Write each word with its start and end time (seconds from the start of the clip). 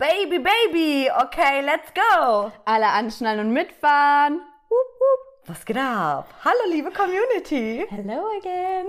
Baby, 0.00 0.38
Baby, 0.38 1.10
okay, 1.10 1.60
let's 1.60 1.92
go. 1.92 2.50
Alle 2.64 2.86
anschnallen 2.86 3.48
und 3.48 3.52
mitfahren. 3.52 4.40
Wup, 4.70 4.70
wup. 4.98 5.46
Was 5.48 5.62
geht 5.66 5.76
ab? 5.76 6.26
Hallo, 6.42 6.72
liebe 6.72 6.90
Community. 6.90 7.84
Hello 7.90 8.22
again. 8.38 8.86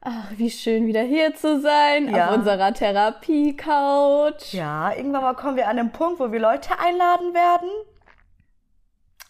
Ach, 0.00 0.32
wie 0.36 0.50
schön 0.50 0.88
wieder 0.88 1.02
hier 1.02 1.36
zu 1.36 1.60
sein 1.60 2.12
Ja. 2.12 2.26
auf 2.30 2.38
unserer 2.38 2.74
Therapie-Couch. 2.74 4.52
Ja, 4.52 4.92
irgendwann 4.96 5.22
mal 5.22 5.34
kommen 5.36 5.56
wir 5.56 5.68
an 5.68 5.76
den 5.76 5.92
Punkt, 5.92 6.18
wo 6.18 6.32
wir 6.32 6.40
Leute 6.40 6.76
einladen 6.80 7.32
werden. 7.32 7.70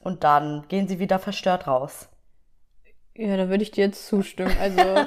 Und 0.02 0.24
dann 0.24 0.64
gehen 0.68 0.88
sie 0.88 0.98
wieder 0.98 1.18
verstört 1.18 1.66
raus. 1.66 2.08
Ja, 3.14 3.36
da 3.36 3.50
würde 3.50 3.64
ich 3.64 3.70
dir 3.70 3.84
jetzt 3.84 4.06
zustimmen. 4.08 4.56
Also 4.58 4.80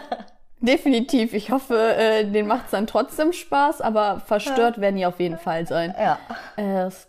definitiv. 0.63 1.33
Ich 1.33 1.51
hoffe, 1.51 1.77
äh, 1.95 2.25
denen 2.25 2.47
macht 2.47 2.65
es 2.65 2.71
dann 2.71 2.87
trotzdem 2.87 3.33
Spaß, 3.33 3.81
aber 3.81 4.21
verstört 4.21 4.81
werden 4.81 4.95
die 4.95 5.05
auf 5.05 5.19
jeden 5.19 5.37
Fall 5.37 5.67
sein. 5.67 5.93
Ja. 5.97 6.17
Äh, 6.57 6.87
es, 6.87 7.07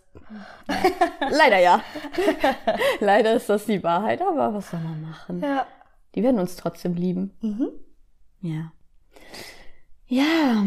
ja. 0.69 0.75
Leider 1.29 1.59
ja. 1.59 1.81
Leider 2.99 3.33
ist 3.33 3.49
das 3.49 3.65
die 3.65 3.83
Wahrheit, 3.83 4.21
aber 4.21 4.53
was 4.53 4.69
soll 4.69 4.79
man 4.81 5.01
machen? 5.01 5.41
Ja. 5.41 5.65
Die 6.13 6.23
werden 6.23 6.39
uns 6.39 6.55
trotzdem 6.55 6.95
lieben. 6.95 7.35
Mhm. 7.41 7.69
Ja. 8.41 8.71
Ja. 10.07 10.65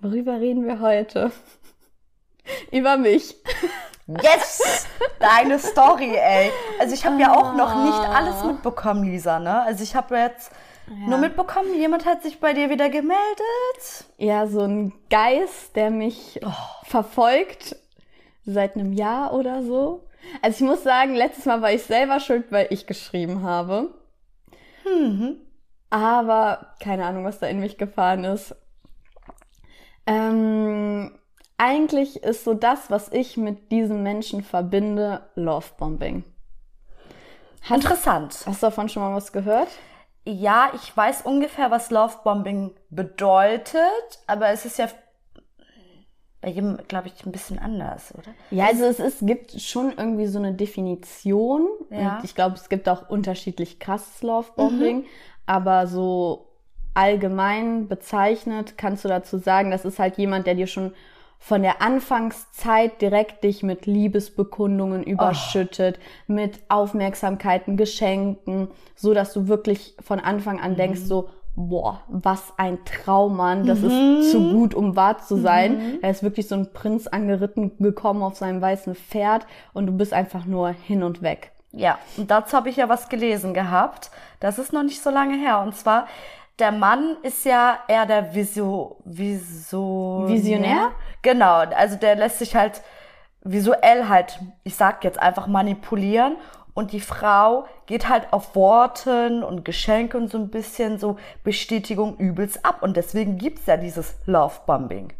Worüber 0.00 0.40
reden 0.40 0.66
wir 0.66 0.80
heute? 0.80 1.30
Über 2.72 2.96
mich. 2.96 3.36
Yes! 4.08 4.86
Deine 5.20 5.60
Story, 5.60 6.16
ey. 6.16 6.50
Also 6.80 6.92
ich 6.92 7.06
habe 7.06 7.20
ja 7.20 7.32
auch 7.32 7.54
noch 7.54 7.84
nicht 7.84 7.98
alles 7.98 8.42
mitbekommen, 8.42 9.04
Lisa, 9.04 9.38
ne? 9.38 9.62
Also 9.62 9.84
ich 9.84 9.94
habe 9.94 10.16
jetzt 10.16 10.50
nur 11.06 11.18
mitbekommen, 11.18 11.74
jemand 11.74 12.04
hat 12.04 12.22
sich 12.22 12.40
bei 12.40 12.52
dir 12.52 12.70
wieder 12.70 12.90
gemeldet. 12.90 14.04
Ja, 14.18 14.46
so 14.46 14.60
ein 14.60 14.92
Geist, 15.10 15.74
der 15.76 15.90
mich 15.90 16.40
verfolgt 16.84 17.76
seit 18.44 18.76
einem 18.76 18.92
Jahr 18.92 19.32
oder 19.32 19.62
so. 19.62 20.08
Also 20.40 20.64
ich 20.64 20.70
muss 20.70 20.82
sagen, 20.82 21.14
letztes 21.14 21.46
Mal 21.46 21.62
war 21.62 21.72
ich 21.72 21.82
selber 21.82 22.20
schuld, 22.20 22.50
weil 22.50 22.66
ich 22.70 22.86
geschrieben 22.86 23.42
habe. 23.42 23.94
Aber 25.90 26.74
keine 26.80 27.04
Ahnung, 27.04 27.24
was 27.24 27.38
da 27.38 27.46
in 27.46 27.60
mich 27.60 27.78
gefahren 27.78 28.24
ist. 28.24 28.54
Ähm, 30.06 31.18
eigentlich 31.58 32.22
ist 32.22 32.44
so 32.44 32.54
das, 32.54 32.90
was 32.90 33.12
ich 33.12 33.36
mit 33.36 33.70
diesem 33.70 34.02
Menschen 34.02 34.42
verbinde, 34.42 35.22
Lovebombing. 35.34 36.24
Hast, 37.62 37.84
Interessant. 37.84 38.42
hast 38.46 38.62
du 38.62 38.66
davon 38.66 38.88
schon 38.88 39.02
mal 39.02 39.14
was 39.14 39.32
gehört? 39.32 39.68
Ja, 40.24 40.70
ich 40.74 40.96
weiß 40.96 41.22
ungefähr, 41.22 41.70
was 41.70 41.90
Lovebombing 41.90 42.74
bedeutet, 42.90 43.80
aber 44.26 44.50
es 44.50 44.64
ist 44.64 44.78
ja 44.78 44.88
bei 46.42 46.50
jedem, 46.50 46.78
glaube 46.88 47.08
ich, 47.08 47.24
ein 47.24 47.32
bisschen 47.32 47.58
anders, 47.60 48.12
oder? 48.14 48.34
Ja, 48.50 48.66
also 48.66 48.84
es 48.84 48.98
ist, 48.98 49.24
gibt 49.24 49.52
schon 49.60 49.92
irgendwie 49.96 50.26
so 50.26 50.38
eine 50.38 50.52
Definition. 50.52 51.68
Ja. 51.88 52.16
Und 52.16 52.24
ich 52.24 52.34
glaube, 52.34 52.56
es 52.56 52.68
gibt 52.68 52.88
auch 52.88 53.08
unterschiedlich 53.08 53.78
krasses 53.78 54.22
Lovebombing. 54.22 55.06
Aber 55.46 55.86
so 55.86 56.48
allgemein 56.94 57.88
bezeichnet 57.88 58.76
kannst 58.76 59.04
du 59.04 59.08
dazu 59.08 59.38
sagen, 59.38 59.70
das 59.70 59.84
ist 59.84 60.00
halt 60.00 60.18
jemand, 60.18 60.46
der 60.46 60.56
dir 60.56 60.66
schon 60.66 60.92
von 61.42 61.62
der 61.62 61.82
Anfangszeit 61.82 63.02
direkt 63.02 63.42
dich 63.42 63.64
mit 63.64 63.86
Liebesbekundungen 63.86 65.02
überschüttet, 65.02 65.98
mit 66.28 66.60
Aufmerksamkeiten, 66.68 67.76
Geschenken, 67.76 68.68
so 68.94 69.12
dass 69.12 69.32
du 69.32 69.48
wirklich 69.48 69.96
von 70.00 70.20
Anfang 70.20 70.60
an 70.60 70.76
denkst 70.76 71.00
so, 71.00 71.30
boah, 71.56 72.00
was 72.06 72.52
ein 72.58 72.78
Traummann, 72.84 73.66
das 73.66 73.82
ist 73.82 74.30
zu 74.30 74.52
gut, 74.52 74.72
um 74.72 74.94
wahr 74.94 75.18
zu 75.18 75.36
sein. 75.36 75.98
Er 76.00 76.10
ist 76.10 76.22
wirklich 76.22 76.46
so 76.46 76.54
ein 76.54 76.72
Prinz 76.72 77.08
angeritten 77.08 77.72
gekommen 77.80 78.22
auf 78.22 78.36
seinem 78.36 78.60
weißen 78.60 78.94
Pferd 78.94 79.44
und 79.72 79.86
du 79.86 79.92
bist 79.92 80.12
einfach 80.12 80.46
nur 80.46 80.68
hin 80.68 81.02
und 81.02 81.22
weg. 81.22 81.50
Ja, 81.72 81.98
und 82.18 82.30
dazu 82.30 82.56
habe 82.56 82.68
ich 82.68 82.76
ja 82.76 82.88
was 82.88 83.08
gelesen 83.08 83.52
gehabt. 83.52 84.12
Das 84.38 84.60
ist 84.60 84.72
noch 84.72 84.84
nicht 84.84 85.02
so 85.02 85.10
lange 85.10 85.36
her. 85.36 85.60
Und 85.60 85.74
zwar, 85.74 86.06
der 86.58 86.72
Mann 86.72 87.16
ist 87.22 87.44
ja 87.44 87.78
eher 87.88 88.06
der 88.06 88.34
Visio, 88.34 88.96
Viso, 89.04 90.24
Visionär? 90.26 90.92
Genau, 91.22 91.58
also 91.58 91.96
der 91.96 92.16
lässt 92.16 92.38
sich 92.38 92.54
halt 92.54 92.82
visuell 93.44 94.08
halt, 94.08 94.38
ich 94.64 94.76
sag 94.76 95.04
jetzt 95.04 95.18
einfach 95.18 95.46
manipulieren. 95.46 96.36
Und 96.74 96.92
die 96.92 97.00
Frau 97.00 97.66
geht 97.84 98.08
halt 98.08 98.32
auf 98.32 98.56
Worten 98.56 99.42
und 99.42 99.62
Geschenke 99.62 100.16
und 100.16 100.30
so 100.30 100.38
ein 100.38 100.48
bisschen 100.48 100.98
so 100.98 101.18
Bestätigung 101.44 102.16
übelst 102.16 102.64
ab. 102.64 102.82
Und 102.82 102.96
deswegen 102.96 103.36
gibt's 103.36 103.66
ja 103.66 103.76
dieses 103.76 104.14
Lovebombing. 104.24 105.12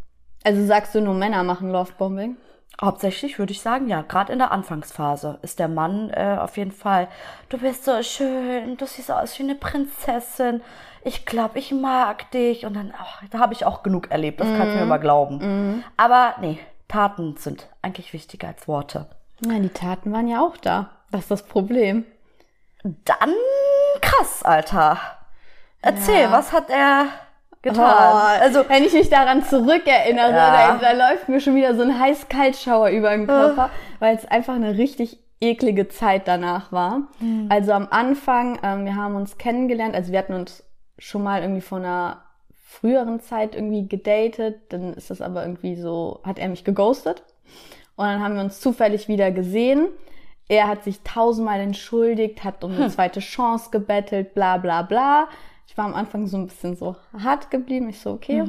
Also 0.43 0.65
sagst 0.65 0.95
du 0.95 1.01
nur 1.01 1.13
Männer 1.13 1.43
machen 1.43 1.71
Lovebombing? 1.71 2.37
Hauptsächlich 2.81 3.37
würde 3.37 3.51
ich 3.51 3.61
sagen, 3.61 3.87
ja, 3.87 4.01
gerade 4.01 4.33
in 4.33 4.39
der 4.39 4.51
Anfangsphase 4.51 5.37
ist 5.43 5.59
der 5.59 5.67
Mann 5.67 6.09
äh, 6.09 6.37
auf 6.39 6.57
jeden 6.57 6.71
Fall, 6.71 7.07
du 7.49 7.59
bist 7.59 7.85
so 7.85 8.01
schön, 8.01 8.77
du 8.77 8.87
siehst 8.87 9.11
aus 9.11 9.37
wie 9.37 9.43
eine 9.43 9.53
Prinzessin, 9.53 10.61
ich 11.03 11.25
glaube, 11.25 11.59
ich 11.59 11.71
mag 11.71 12.29
dich. 12.31 12.65
Und 12.65 12.75
dann, 12.75 12.93
ach, 12.97 13.21
da 13.31 13.39
habe 13.39 13.53
ich 13.53 13.65
auch 13.65 13.83
genug 13.83 14.11
erlebt, 14.11 14.39
das 14.39 14.47
kannst 14.47 14.73
du 14.75 14.79
mir 14.79 14.85
mal 14.85 14.97
glauben. 14.99 15.83
Aber 15.97 16.35
nee, 16.41 16.59
Taten 16.87 17.35
sind 17.37 17.67
eigentlich 17.81 18.13
wichtiger 18.13 18.47
als 18.49 18.67
Worte. 18.67 19.07
Ja, 19.45 19.59
die 19.59 19.69
Taten 19.69 20.11
waren 20.13 20.27
ja 20.27 20.41
auch 20.41 20.57
da. 20.57 20.89
Das 21.11 21.21
ist 21.21 21.31
das 21.31 21.43
Problem. 21.43 22.05
Dann 22.83 23.33
krass, 24.01 24.43
Alter. 24.43 24.97
Erzähl, 25.81 26.21
Ja. 26.23 26.31
was 26.31 26.51
hat 26.53 26.69
er 26.69 27.05
getan? 27.61 27.85
also, 28.41 28.67
wenn 28.67 28.83
ich 28.83 28.93
mich 28.93 29.09
daran 29.09 29.43
zurückerinnere, 29.43 30.31
Ja. 30.31 30.77
da, 30.79 30.93
da 30.93 31.09
läuft 31.09 31.29
mir 31.29 31.39
schon 31.39 31.55
wieder 31.55 31.75
so 31.75 31.81
ein 31.83 31.99
heiß-kalt-Schauer 31.99 32.89
über 32.89 33.09
den 33.11 33.27
Körper, 33.27 33.69
weil 33.99 34.15
es 34.15 34.25
einfach 34.25 34.53
eine 34.55 34.77
richtig 34.77 35.19
eklige 35.41 35.89
Zeit 35.89 36.27
danach 36.27 36.71
war. 36.71 37.01
Also 37.49 37.73
am 37.73 37.87
Anfang, 37.91 38.59
ähm, 38.63 38.85
wir 38.85 38.95
haben 38.95 39.15
uns 39.15 39.37
kennengelernt, 39.37 39.93
also 39.95 40.11
wir 40.13 40.19
hatten 40.19 40.33
uns 40.33 40.63
schon 40.97 41.23
mal 41.23 41.41
irgendwie 41.41 41.61
von 41.61 41.83
einer 41.83 42.23
früheren 42.65 43.19
Zeit 43.19 43.55
irgendwie 43.55 43.87
gedatet, 43.87 44.61
dann 44.69 44.93
ist 44.93 45.09
das 45.09 45.21
aber 45.21 45.43
irgendwie 45.43 45.75
so, 45.75 46.21
hat 46.23 46.39
er 46.39 46.49
mich 46.49 46.63
geghostet. 46.63 47.23
Und 47.95 48.05
dann 48.05 48.21
haben 48.23 48.35
wir 48.35 48.41
uns 48.41 48.59
zufällig 48.59 49.07
wieder 49.07 49.31
gesehen. 49.31 49.87
Er 50.47 50.67
hat 50.67 50.83
sich 50.83 51.01
tausendmal 51.01 51.59
entschuldigt, 51.59 52.43
hat 52.43 52.63
um 52.63 52.73
eine 52.73 52.89
zweite 52.89 53.19
Chance 53.19 53.69
gebettelt, 53.71 54.33
bla 54.33 54.57
bla 54.57 54.81
bla. 54.81 55.27
Ich 55.67 55.77
war 55.77 55.85
am 55.85 55.93
Anfang 55.93 56.27
so 56.27 56.37
ein 56.37 56.47
bisschen 56.47 56.75
so 56.75 56.95
hart 57.17 57.51
geblieben. 57.51 57.89
Ich 57.89 57.99
so, 57.99 58.11
okay, 58.11 58.43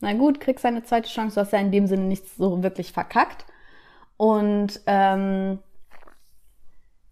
na 0.00 0.12
gut, 0.14 0.40
kriegst 0.40 0.64
eine 0.64 0.82
zweite 0.82 1.08
Chance. 1.08 1.34
Du 1.34 1.40
hast 1.42 1.52
ja 1.52 1.58
in 1.58 1.72
dem 1.72 1.86
Sinne 1.86 2.04
nichts 2.04 2.36
so 2.36 2.62
wirklich 2.62 2.92
verkackt. 2.92 3.44
Und 4.16 4.80
ähm, 4.86 5.58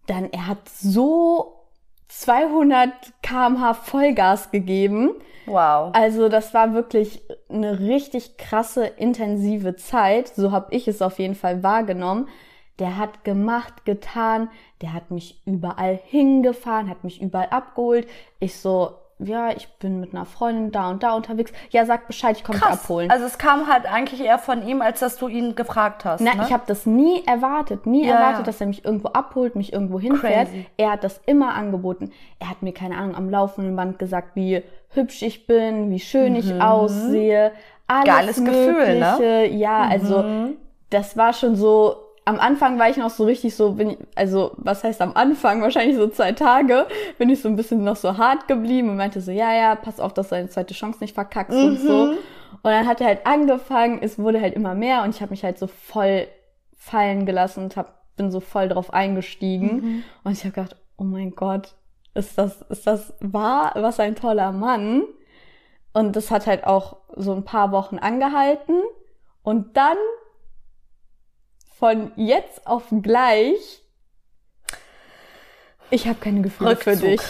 dann, 0.06 0.32
er 0.32 0.46
hat 0.46 0.68
so 0.68 1.55
200 2.08 2.90
kmh 3.22 3.74
Vollgas 3.74 4.50
gegeben. 4.50 5.10
Wow. 5.46 5.92
Also 5.94 6.28
das 6.28 6.54
war 6.54 6.74
wirklich 6.74 7.22
eine 7.48 7.78
richtig 7.80 8.36
krasse, 8.36 8.86
intensive 8.86 9.76
Zeit. 9.76 10.28
So 10.28 10.52
habe 10.52 10.74
ich 10.74 10.88
es 10.88 11.02
auf 11.02 11.18
jeden 11.18 11.34
Fall 11.34 11.62
wahrgenommen. 11.62 12.28
Der 12.78 12.98
hat 12.98 13.24
gemacht, 13.24 13.84
getan, 13.84 14.50
der 14.82 14.92
hat 14.92 15.10
mich 15.10 15.42
überall 15.46 15.98
hingefahren, 16.04 16.90
hat 16.90 17.04
mich 17.04 17.22
überall 17.22 17.48
abgeholt. 17.50 18.06
Ich 18.38 18.56
so, 18.56 18.94
ja, 19.18 19.50
ich 19.50 19.68
bin 19.78 19.98
mit 20.00 20.14
einer 20.14 20.26
Freundin 20.26 20.72
da 20.72 20.90
und 20.90 21.02
da 21.02 21.14
unterwegs. 21.14 21.50
Ja, 21.70 21.86
sag 21.86 22.06
Bescheid, 22.06 22.36
ich 22.36 22.44
komme 22.44 22.58
dich 22.58 22.66
abholen. 22.68 23.10
Also 23.10 23.24
es 23.24 23.38
kam 23.38 23.66
halt 23.66 23.86
eigentlich 23.86 24.22
eher 24.22 24.38
von 24.38 24.66
ihm, 24.66 24.82
als 24.82 25.00
dass 25.00 25.16
du 25.16 25.28
ihn 25.28 25.54
gefragt 25.54 26.04
hast. 26.04 26.20
Na, 26.20 26.34
ne? 26.34 26.42
ich 26.46 26.52
habe 26.52 26.64
das 26.66 26.84
nie 26.84 27.24
erwartet, 27.26 27.86
nie 27.86 28.06
Ja, 28.06 28.16
erwartet, 28.16 28.40
ja. 28.40 28.44
dass 28.44 28.60
er 28.60 28.66
mich 28.66 28.84
irgendwo 28.84 29.08
abholt, 29.08 29.56
mich 29.56 29.72
irgendwo 29.72 29.98
hinfährt. 29.98 30.48
Crazy. 30.48 30.66
Er 30.76 30.92
hat 30.92 31.04
das 31.04 31.20
immer 31.24 31.54
angeboten. 31.54 32.12
Er 32.40 32.50
hat 32.50 32.62
mir 32.62 32.72
keine 32.72 32.96
Ahnung 32.98 33.14
am 33.16 33.30
laufenden 33.30 33.74
Band 33.74 33.98
gesagt, 33.98 34.36
wie 34.36 34.62
hübsch 34.90 35.22
ich 35.22 35.46
bin, 35.46 35.90
wie 35.90 36.00
schön 36.00 36.36
ich 36.36 36.60
aussehe, 36.60 37.52
alles 37.86 38.04
Mhm. 38.38 38.44
Geiles 38.44 38.44
Gefühl, 38.44 38.98
ne? 38.98 39.16
Mögliche. 39.18 39.54
Ja, 39.56 39.82
also 39.82 40.24
das 40.90 41.16
war 41.16 41.32
schon 41.32 41.56
so. 41.56 41.96
Am 42.26 42.40
Anfang 42.40 42.78
war 42.78 42.90
ich 42.90 42.96
noch 42.96 43.10
so 43.10 43.24
richtig 43.24 43.54
so, 43.54 43.74
bin 43.74 43.90
ich, 43.90 43.98
also 44.16 44.50
was 44.56 44.82
heißt 44.82 45.00
am 45.00 45.12
Anfang? 45.14 45.62
Wahrscheinlich 45.62 45.96
so 45.96 46.08
zwei 46.08 46.32
Tage, 46.32 46.86
bin 47.18 47.30
ich 47.30 47.40
so 47.40 47.48
ein 47.48 47.54
bisschen 47.54 47.84
noch 47.84 47.96
so 47.96 48.18
hart 48.18 48.48
geblieben 48.48 48.90
und 48.90 48.96
meinte 48.96 49.20
so, 49.20 49.30
ja, 49.30 49.54
ja, 49.54 49.76
pass 49.76 50.00
auf, 50.00 50.12
dass 50.12 50.28
du 50.30 50.34
deine 50.34 50.48
zweite 50.48 50.74
Chance 50.74 50.98
nicht 51.00 51.14
verkackst 51.14 51.56
und 51.56 51.78
so. 51.78 52.02
Und 52.10 52.18
dann 52.64 52.86
hat 52.86 53.00
er 53.00 53.06
halt 53.06 53.26
angefangen, 53.26 54.00
es 54.02 54.18
wurde 54.18 54.40
halt 54.40 54.54
immer 54.54 54.74
mehr 54.74 55.04
und 55.04 55.14
ich 55.14 55.22
habe 55.22 55.30
mich 55.30 55.44
halt 55.44 55.56
so 55.56 55.68
voll 55.68 56.26
fallen 56.74 57.26
gelassen 57.26 57.64
und 57.64 57.76
hab, 57.76 58.16
bin 58.16 58.30
so 58.32 58.40
voll 58.40 58.68
drauf 58.68 58.92
eingestiegen. 58.92 60.04
Und 60.24 60.32
ich 60.32 60.40
habe 60.40 60.52
gedacht, 60.52 60.76
oh 60.96 61.04
mein 61.04 61.30
Gott, 61.30 61.74
ist 62.14 62.38
das, 62.38 62.62
ist 62.62 62.88
das 62.88 63.14
wahr? 63.20 63.72
Was 63.76 64.00
ein 64.00 64.16
toller 64.16 64.50
Mann. 64.50 65.04
Und 65.92 66.16
das 66.16 66.30
hat 66.32 66.46
halt 66.48 66.66
auch 66.66 66.96
so 67.14 67.32
ein 67.34 67.44
paar 67.44 67.70
Wochen 67.70 67.98
angehalten. 67.98 68.82
Und 69.42 69.76
dann 69.76 69.96
von 71.78 72.12
jetzt 72.16 72.66
auf 72.66 72.84
gleich, 73.02 73.82
ich 75.90 76.06
habe 76.08 76.18
keine 76.18 76.42
Gefühle 76.42 76.76
für 76.76 76.90
Rückzug. 76.92 77.08
dich. 77.08 77.20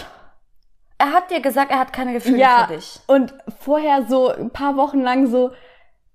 Er 0.99 1.13
hat 1.13 1.31
dir 1.31 1.41
gesagt, 1.41 1.71
er 1.71 1.79
hat 1.79 1.93
keine 1.93 2.15
Gefühle 2.15 2.39
Ja, 2.39 2.67
für 2.69 2.75
dich. 2.77 3.01
und 3.07 3.35
vorher 3.61 4.07
so 4.09 4.29
ein 4.31 4.51
paar 4.51 4.77
Wochen 4.77 5.03
lang 5.03 5.27
so, 5.27 5.51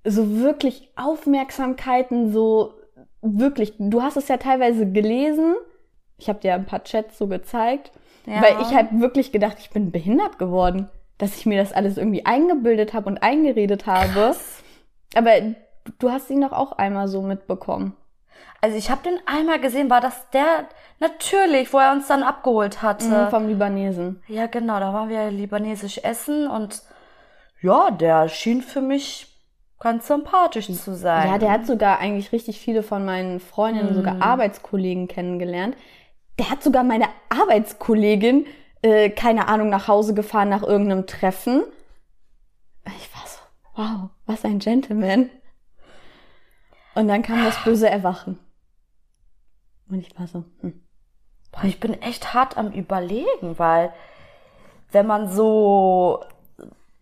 so 0.03 0.39
wirklich 0.39 0.89
Aufmerksamkeiten, 0.95 2.31
so 2.33 2.73
wirklich, 3.21 3.75
du 3.77 4.01
hast 4.01 4.17
es 4.17 4.27
ja 4.27 4.37
teilweise 4.37 4.91
gelesen. 4.91 5.55
Ich 6.17 6.29
habe 6.29 6.39
dir 6.39 6.55
ein 6.55 6.65
paar 6.65 6.83
Chats 6.83 7.17
so 7.17 7.27
gezeigt, 7.27 7.91
Ja. 8.25 8.41
weil 8.41 8.59
ich 8.61 8.73
halt 8.73 8.87
wirklich 8.99 9.31
gedacht, 9.31 9.57
ich 9.59 9.69
bin 9.69 9.91
behindert 9.91 10.39
geworden, 10.39 10.89
dass 11.19 11.35
ich 11.37 11.45
mir 11.45 11.61
das 11.61 11.73
alles 11.73 11.97
irgendwie 11.97 12.25
eingebildet 12.25 12.93
habe 12.95 13.07
und 13.07 13.21
eingeredet 13.21 13.85
habe. 13.85 14.35
Aber 15.15 15.31
du 15.99 16.11
hast 16.11 16.29
ihn 16.31 16.41
doch 16.41 16.53
auch 16.53 16.71
einmal 16.73 17.07
so 17.07 17.21
mitbekommen. 17.21 17.95
Also 18.61 18.77
ich 18.77 18.91
habe 18.91 19.01
den 19.03 19.19
einmal 19.25 19.59
gesehen, 19.59 19.89
war 19.89 20.01
das 20.01 20.29
der 20.31 20.67
natürlich, 20.99 21.73
wo 21.73 21.79
er 21.79 21.91
uns 21.93 22.07
dann 22.07 22.23
abgeholt 22.23 22.81
hatte. 22.81 23.25
Mhm, 23.25 23.29
vom 23.29 23.47
Libanesen. 23.47 24.21
Ja, 24.27 24.45
genau, 24.47 24.79
da 24.79 24.93
waren 24.93 25.09
wir 25.09 25.31
libanesisch 25.31 25.97
essen 26.03 26.47
und 26.47 26.81
ja, 27.61 27.91
der 27.91 28.27
schien 28.29 28.61
für 28.61 28.81
mich 28.81 29.27
ganz 29.79 30.07
sympathisch 30.07 30.71
zu 30.71 30.95
sein. 30.95 31.27
Ja, 31.27 31.37
der 31.39 31.51
hat 31.51 31.65
sogar 31.65 31.99
eigentlich 31.99 32.31
richtig 32.31 32.59
viele 32.59 32.83
von 32.83 33.03
meinen 33.03 33.39
Freundinnen, 33.39 33.95
sogar 33.95 34.15
Mhm. 34.15 34.21
Arbeitskollegen 34.21 35.07
kennengelernt. 35.07 35.75
Der 36.37 36.49
hat 36.49 36.61
sogar 36.63 36.83
meine 36.83 37.05
Arbeitskollegin, 37.29 38.45
äh, 38.83 39.09
keine 39.09 39.47
Ahnung, 39.47 39.69
nach 39.69 39.87
Hause 39.87 40.13
gefahren 40.13 40.49
nach 40.49 40.63
irgendeinem 40.63 41.07
Treffen. 41.07 41.63
Ich 42.85 43.09
war 43.13 43.25
so, 43.27 43.39
wow, 43.75 44.09
was 44.25 44.45
ein 44.45 44.59
Gentleman. 44.59 45.29
Und 46.95 47.07
dann 47.07 47.23
kam 47.23 47.43
das 47.43 47.63
böse 47.63 47.89
Erwachen. 47.89 48.39
Und 49.89 49.99
ich 49.99 50.17
war 50.19 50.27
so, 50.27 50.43
hm. 50.61 50.81
Ich 51.63 51.79
bin 51.79 52.01
echt 52.01 52.33
hart 52.33 52.57
am 52.57 52.71
Überlegen, 52.71 53.59
weil 53.59 53.91
wenn 54.91 55.05
man 55.05 55.29
so 55.29 56.23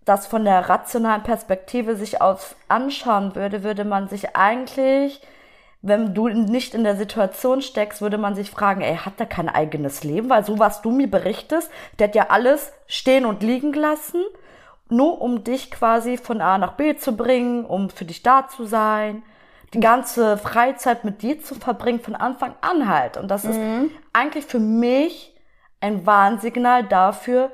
das 0.05 0.25
von 0.25 0.43
der 0.43 0.69
rationalen 0.69 1.21
Perspektive 1.21 1.95
sich 1.95 2.19
aus 2.19 2.55
anschauen 2.67 3.35
würde, 3.35 3.63
würde 3.63 3.85
man 3.85 4.07
sich 4.07 4.35
eigentlich, 4.35 5.21
wenn 5.83 6.15
du 6.15 6.29
nicht 6.29 6.73
in 6.73 6.83
der 6.83 6.95
Situation 6.95 7.61
steckst, 7.61 8.01
würde 8.01 8.17
man 8.17 8.33
sich 8.33 8.49
fragen, 8.49 8.81
ey, 8.81 8.97
hat 8.97 9.19
der 9.19 9.27
kein 9.27 9.49
eigenes 9.49 10.03
Leben? 10.03 10.29
Weil 10.29 10.43
so 10.43 10.57
was 10.57 10.81
du 10.81 10.89
mir 10.89 11.09
berichtest, 11.09 11.69
der 11.99 12.07
hat 12.07 12.15
ja 12.15 12.27
alles 12.29 12.73
stehen 12.87 13.25
und 13.25 13.43
liegen 13.43 13.71
gelassen, 13.71 14.23
nur 14.89 15.21
um 15.21 15.43
dich 15.43 15.69
quasi 15.69 16.17
von 16.17 16.41
A 16.41 16.57
nach 16.57 16.73
B 16.73 16.95
zu 16.95 17.15
bringen, 17.15 17.63
um 17.65 17.91
für 17.91 18.05
dich 18.05 18.23
da 18.23 18.47
zu 18.47 18.65
sein, 18.65 19.21
die 19.73 19.79
ganze 19.79 20.37
Freizeit 20.37 21.05
mit 21.05 21.21
dir 21.21 21.41
zu 21.41 21.55
verbringen, 21.55 21.99
von 21.99 22.15
Anfang 22.15 22.55
an 22.61 22.87
halt. 22.87 23.17
Und 23.17 23.29
das 23.29 23.45
ist 23.45 23.59
eigentlich 24.13 24.45
für 24.45 24.59
mich 24.59 25.35
ein 25.79 26.05
Warnsignal 26.05 26.83
dafür, 26.83 27.51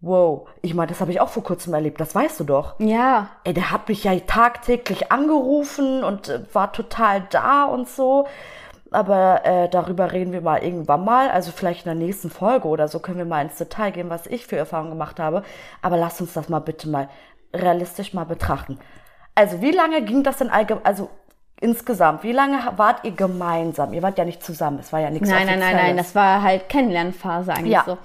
wow, 0.00 0.48
ich 0.62 0.74
meine, 0.74 0.88
das 0.88 1.00
habe 1.00 1.12
ich 1.12 1.20
auch 1.20 1.28
vor 1.28 1.42
kurzem 1.42 1.74
erlebt, 1.74 2.00
das 2.00 2.14
weißt 2.14 2.40
du 2.40 2.44
doch. 2.44 2.74
Ja, 2.78 3.28
Ey, 3.44 3.52
der 3.52 3.70
hat 3.70 3.88
mich 3.88 4.04
ja 4.04 4.18
tagtäglich 4.20 5.12
angerufen 5.12 6.04
und 6.04 6.28
äh, 6.28 6.42
war 6.52 6.72
total 6.72 7.26
da 7.30 7.64
und 7.64 7.88
so. 7.88 8.26
Aber 8.92 9.44
äh, 9.44 9.68
darüber 9.68 10.10
reden 10.10 10.32
wir 10.32 10.40
mal 10.40 10.64
irgendwann 10.64 11.04
mal. 11.04 11.30
Also 11.30 11.52
vielleicht 11.52 11.86
in 11.86 11.96
der 11.96 12.06
nächsten 12.06 12.28
Folge 12.28 12.66
oder 12.66 12.88
so 12.88 12.98
können 12.98 13.18
wir 13.18 13.24
mal 13.24 13.42
ins 13.42 13.56
Detail 13.56 13.92
gehen, 13.92 14.10
was 14.10 14.26
ich 14.26 14.46
für 14.46 14.56
Erfahrungen 14.56 14.90
gemacht 14.90 15.20
habe. 15.20 15.44
Aber 15.80 15.96
lass 15.96 16.20
uns 16.20 16.32
das 16.32 16.48
mal 16.48 16.58
bitte 16.58 16.88
mal 16.88 17.08
realistisch 17.54 18.14
mal 18.14 18.24
betrachten. 18.24 18.80
Also 19.36 19.62
wie 19.62 19.70
lange 19.70 20.02
ging 20.02 20.24
das 20.24 20.38
denn 20.38 20.50
allgemein, 20.50 20.84
also 20.84 21.08
insgesamt, 21.60 22.22
wie 22.22 22.32
lange 22.32 22.58
wart 22.76 23.04
ihr 23.04 23.12
gemeinsam? 23.12 23.92
Ihr 23.92 24.02
wart 24.02 24.18
ja 24.18 24.24
nicht 24.24 24.42
zusammen, 24.42 24.78
es 24.78 24.92
war 24.92 25.00
ja 25.00 25.10
nichts 25.10 25.28
nein, 25.28 25.46
nein, 25.46 25.58
nein, 25.58 25.72
nein, 25.72 25.76
Offizielles. 25.76 26.06
das 26.06 26.14
war 26.14 26.42
halt 26.42 26.68
Kennenlernphase 26.68 27.52
eigentlich 27.52 27.72
Ja. 27.72 27.84
so. 27.86 27.98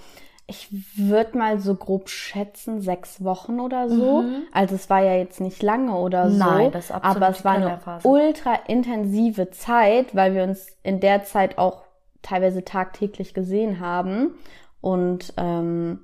Ich 0.48 0.68
würde 0.96 1.36
mal 1.40 1.60
so 1.60 1.74
grob 1.74 2.08
schätzen, 2.08 2.80
sechs 2.80 3.24
Wochen 3.24 3.60
oder 3.60 3.90
so. 3.90 4.24
Also 4.52 4.76
es 4.76 4.92
war 4.92 5.02
ja 5.02 5.16
jetzt 5.16 5.42
nicht 5.42 5.64
lange 5.64 5.96
oder 5.96 6.30
so. 6.30 6.34
Mhm. 6.36 6.40
Nein, 6.40 6.72
das 6.72 6.86
ist 6.86 6.92
absolut 6.92 7.18
aber 7.18 7.30
es 7.30 7.44
war 7.44 7.54
eine 7.54 7.80
ultra 8.04 8.54
intensive 8.68 9.50
Zeit, 9.50 10.16
weil 10.16 10.36
wir 10.36 10.44
uns 10.44 10.68
in 10.84 11.00
der 11.00 11.24
Zeit 11.24 11.58
auch 11.58 11.82
teilweise 12.22 12.64
tagtäglich 12.64 13.34
gesehen 13.34 13.80
haben. 13.80 14.36
Und 14.82 15.34
ähm, 15.38 16.02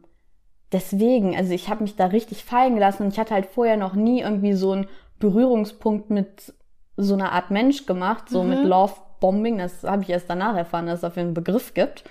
deswegen, 0.71 1.35
also 1.35 1.53
ich 1.53 1.69
habe 1.69 1.83
mich 1.83 1.95
da 1.95 2.07
richtig 2.07 2.43
fallen 2.43 2.73
gelassen 2.73 3.03
und 3.03 3.13
ich 3.13 3.19
hatte 3.19 3.35
halt 3.35 3.45
vorher 3.45 3.77
noch 3.77 3.93
nie 3.93 4.21
irgendwie 4.21 4.53
so 4.53 4.71
einen 4.71 4.87
Berührungspunkt 5.19 6.09
mit 6.09 6.55
so 6.97 7.13
einer 7.13 7.31
Art 7.31 7.51
Mensch 7.51 7.85
gemacht, 7.85 8.29
so 8.29 8.43
mit 8.43 8.63
Love 8.63 8.93
Bombing. 9.19 9.57
Das 9.57 9.83
habe 9.83 10.03
ich 10.03 10.09
erst 10.09 10.29
danach 10.29 10.55
erfahren, 10.55 10.87
dass 10.87 10.95
es 10.95 11.01
dafür 11.01 11.23
einen 11.23 11.33
Begriff 11.33 11.73
gibt. 11.73 12.03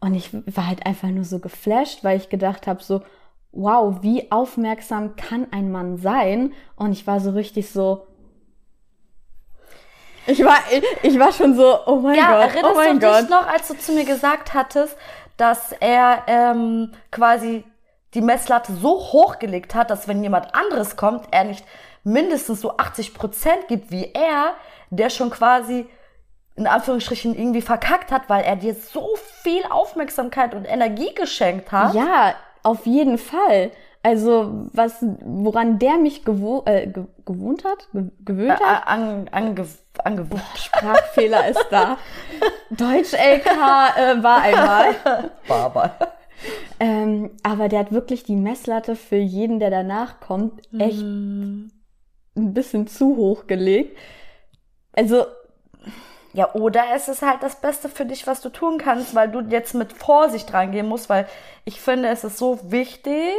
Und 0.00 0.14
ich 0.14 0.30
war 0.32 0.66
halt 0.68 0.86
einfach 0.86 1.08
nur 1.08 1.24
so 1.24 1.38
geflasht, 1.40 2.04
weil 2.04 2.16
ich 2.16 2.28
gedacht 2.28 2.66
habe, 2.66 2.82
so, 2.82 3.02
wow, 3.52 3.96
wie 4.02 4.30
aufmerksam 4.30 5.16
kann 5.16 5.48
ein 5.50 5.70
Mann 5.70 5.96
sein? 5.98 6.52
Und 6.76 6.92
ich 6.92 7.06
war 7.06 7.20
so 7.20 7.30
richtig 7.30 7.70
so. 7.70 8.06
Ich 10.26 10.44
war, 10.44 10.58
ich, 10.70 10.84
ich 11.02 11.18
war 11.18 11.32
schon 11.32 11.54
so, 11.56 11.78
oh 11.86 11.96
mein 11.96 12.14
Ja, 12.16 12.42
Gott, 12.42 12.54
erinnerst 12.54 12.74
oh 12.74 12.76
mein 12.76 13.00
du 13.00 13.06
dich 13.06 13.20
Gott. 13.20 13.30
noch, 13.30 13.46
als 13.46 13.68
du 13.68 13.76
zu 13.76 13.92
mir 13.92 14.04
gesagt 14.04 14.54
hattest, 14.54 14.96
dass 15.36 15.72
er 15.72 16.24
ähm, 16.26 16.92
quasi 17.10 17.64
die 18.14 18.20
Messlatte 18.20 18.74
so 18.74 18.90
hochgelegt 18.90 19.74
hat, 19.74 19.90
dass 19.90 20.06
wenn 20.06 20.22
jemand 20.22 20.54
anderes 20.54 20.96
kommt, 20.96 21.26
er 21.30 21.44
nicht 21.44 21.64
mindestens 22.12 22.60
so 22.60 22.76
80 22.76 23.14
Prozent 23.14 23.68
gibt 23.68 23.90
wie 23.90 24.10
er, 24.12 24.54
der 24.90 25.10
schon 25.10 25.30
quasi 25.30 25.86
in 26.56 26.66
Anführungsstrichen 26.66 27.38
irgendwie 27.38 27.62
verkackt 27.62 28.10
hat, 28.10 28.28
weil 28.28 28.42
er 28.44 28.56
dir 28.56 28.74
so 28.74 29.10
viel 29.42 29.62
Aufmerksamkeit 29.70 30.54
und 30.54 30.64
Energie 30.64 31.14
geschenkt 31.14 31.70
hat. 31.70 31.94
Ja, 31.94 32.34
auf 32.64 32.84
jeden 32.86 33.16
Fall. 33.18 33.70
Also, 34.02 34.68
was, 34.72 34.96
woran 35.24 35.78
der 35.78 35.98
mich 35.98 36.24
gewo 36.24 36.62
äh, 36.66 36.86
ge 36.86 37.04
gewohnt 37.26 37.64
hat, 37.64 37.88
ge 37.92 38.04
gewöhnt 38.24 38.58
hat, 38.60 38.86
Äh, 38.86 38.90
an, 38.90 39.28
ange, 39.32 39.66
ange, 40.02 40.26
Sprachfehler 40.56 41.48
ist 41.48 41.66
da. 41.70 41.98
Deutsch 42.70 43.12
LK 43.12 43.46
äh, 43.46 44.22
war 44.22 44.40
einmal. 44.42 44.94
Barber. 45.46 45.92
Ähm, 46.80 47.30
aber 47.42 47.68
der 47.68 47.80
hat 47.80 47.92
wirklich 47.92 48.22
die 48.22 48.36
Messlatte 48.36 48.94
für 48.96 49.16
jeden, 49.16 49.58
der 49.58 49.70
danach 49.70 50.20
kommt, 50.20 50.62
echt 50.78 51.02
Mhm. 51.02 51.70
Ein 52.38 52.54
bisschen 52.54 52.86
zu 52.86 53.16
hoch 53.16 53.46
gelegt. 53.46 53.96
Also, 54.96 55.26
Ja, 56.34 56.54
oder 56.54 56.82
es 56.94 57.08
ist 57.08 57.22
halt 57.22 57.42
das 57.42 57.56
Beste 57.60 57.88
für 57.88 58.04
dich, 58.04 58.26
was 58.26 58.40
du 58.42 58.50
tun 58.50 58.78
kannst, 58.78 59.14
weil 59.14 59.30
du 59.30 59.40
jetzt 59.40 59.74
mit 59.74 59.92
Vorsicht 59.94 60.52
rangehen 60.52 60.86
musst, 60.86 61.08
weil 61.08 61.26
ich 61.64 61.80
finde, 61.80 62.08
es 62.10 62.22
ist 62.22 62.36
so 62.36 62.58
wichtig, 62.70 63.32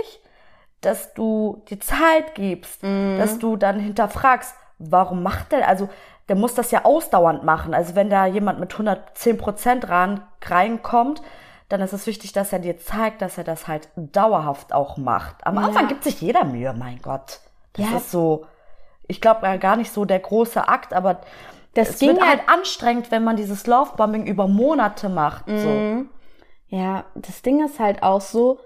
dass 0.81 1.13
du 1.13 1.61
die 1.69 1.77
Zeit 1.79 2.33
gibst, 2.35 2.81
dass 2.81 3.37
du 3.37 3.57
dann 3.57 3.79
hinterfragst, 3.79 4.55
warum 4.79 5.21
macht 5.23 5.51
der, 5.51 5.67
also 5.67 5.87
der 6.29 6.35
muss 6.35 6.55
das 6.55 6.71
ja 6.71 6.83
ausdauernd 6.83 7.43
machen. 7.43 7.73
Also 7.73 7.95
wenn 7.95 8.09
da 8.09 8.25
jemand 8.25 8.59
mit 8.59 8.71
110 8.73 9.37
Prozent 9.37 9.87
ran, 9.89 10.23
reinkommt, 10.43 11.21
dann 11.69 11.81
ist 11.81 11.93
es 11.93 12.07
wichtig, 12.07 12.33
dass 12.33 12.51
er 12.51 12.59
dir 12.59 12.79
zeigt, 12.79 13.21
dass 13.21 13.37
er 13.37 13.43
das 13.43 13.67
halt 13.67 13.87
dauerhaft 13.95 14.73
auch 14.73 14.97
macht. 14.97 15.35
Am 15.45 15.57
Anfang 15.59 15.87
gibt 15.87 16.03
sich 16.03 16.21
jeder 16.21 16.43
Mühe, 16.43 16.73
mein 16.73 16.99
Gott. 17.01 17.39
Das 17.73 17.91
Ja. 17.91 17.97
ist 17.97 18.09
so, 18.11 18.45
ich 19.09 19.19
glaube 19.19 19.57
gar 19.59 19.75
nicht 19.75 19.91
so 19.91 20.05
der 20.05 20.19
große 20.19 20.67
Akt, 20.69 20.93
aber 20.93 21.19
Das 21.73 21.89
es 21.89 21.99
ging 21.99 22.09
wird 22.11 22.19
ja- 22.19 22.27
halt 22.27 22.41
anstrengend, 22.47 23.11
wenn 23.11 23.23
man 23.25 23.35
dieses 23.35 23.67
Lovebombing 23.67 24.25
über 24.25 24.47
Monate 24.47 25.09
macht. 25.09 25.47
Mhm. 25.47 25.57
So. 25.59 26.75
ja, 26.77 27.03
das 27.15 27.41
Ding 27.41 27.63
ist 27.65 27.79
halt 27.79 28.01
auch 28.03 28.21
so, 28.21 28.59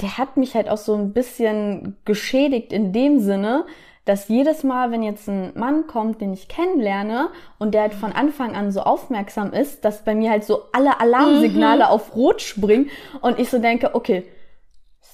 der 0.00 0.18
hat 0.18 0.36
mich 0.36 0.54
halt 0.54 0.68
auch 0.68 0.78
so 0.78 0.94
ein 0.94 1.12
bisschen 1.12 1.96
geschädigt 2.04 2.72
in 2.72 2.92
dem 2.92 3.20
Sinne, 3.20 3.64
dass 4.06 4.28
jedes 4.28 4.64
Mal, 4.64 4.90
wenn 4.90 5.02
jetzt 5.02 5.28
ein 5.28 5.52
Mann 5.54 5.86
kommt, 5.86 6.20
den 6.20 6.32
ich 6.32 6.48
kennenlerne 6.48 7.28
und 7.58 7.74
der 7.74 7.82
halt 7.82 7.94
von 7.94 8.12
Anfang 8.12 8.56
an 8.56 8.72
so 8.72 8.80
aufmerksam 8.80 9.52
ist, 9.52 9.84
dass 9.84 10.04
bei 10.04 10.14
mir 10.14 10.30
halt 10.30 10.44
so 10.44 10.62
alle 10.72 11.00
Alarmsignale 11.00 11.88
auf 11.90 12.16
Rot 12.16 12.40
springen 12.40 12.90
und 13.20 13.38
ich 13.38 13.50
so 13.50 13.58
denke, 13.58 13.94
okay, 13.94 14.26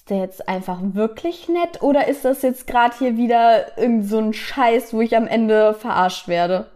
ist 0.06 0.10
der 0.10 0.18
jetzt 0.18 0.48
einfach 0.48 0.78
wirklich 0.80 1.48
nett 1.48 1.82
oder 1.82 2.06
ist 2.06 2.24
das 2.24 2.42
jetzt 2.42 2.68
gerade 2.68 2.96
hier 2.96 3.16
wieder 3.16 3.76
irgend 3.76 4.08
so 4.08 4.18
ein 4.18 4.32
Scheiß, 4.32 4.94
wo 4.94 5.00
ich 5.00 5.16
am 5.16 5.26
Ende 5.26 5.74
verarscht 5.74 6.28
werde? 6.28 6.70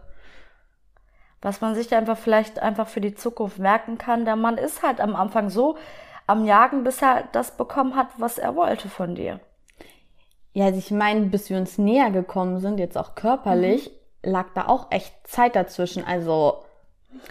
Was 1.41 1.61
man 1.61 1.73
sich 1.73 1.95
einfach 1.95 2.17
vielleicht 2.17 2.59
einfach 2.59 2.89
für 2.89 2.99
die 2.99 3.15
Zukunft 3.15 3.57
merken 3.57 3.97
kann, 3.97 4.25
der 4.25 4.35
Mann 4.35 4.57
ist 4.57 4.83
halt 4.83 4.99
am 4.99 5.15
Anfang 5.15 5.49
so 5.49 5.77
am 6.27 6.45
Jagen, 6.45 6.83
bis 6.83 7.01
er 7.01 7.23
das 7.31 7.55
bekommen 7.55 7.95
hat, 7.95 8.09
was 8.17 8.37
er 8.37 8.57
wollte 8.57 8.89
von 8.89 9.15
dir. 9.15 9.39
Ja, 10.51 10.65
also 10.65 10.79
ich 10.79 10.91
meine, 10.91 11.27
bis 11.27 11.49
wir 11.49 11.57
uns 11.57 11.77
näher 11.77 12.11
gekommen 12.11 12.59
sind, 12.59 12.79
jetzt 12.79 12.97
auch 12.97 13.15
körperlich, 13.15 13.91
lag 14.23 14.47
da 14.55 14.67
auch 14.67 14.91
echt 14.91 15.13
Zeit 15.25 15.55
dazwischen. 15.55 16.03
Also, 16.03 16.65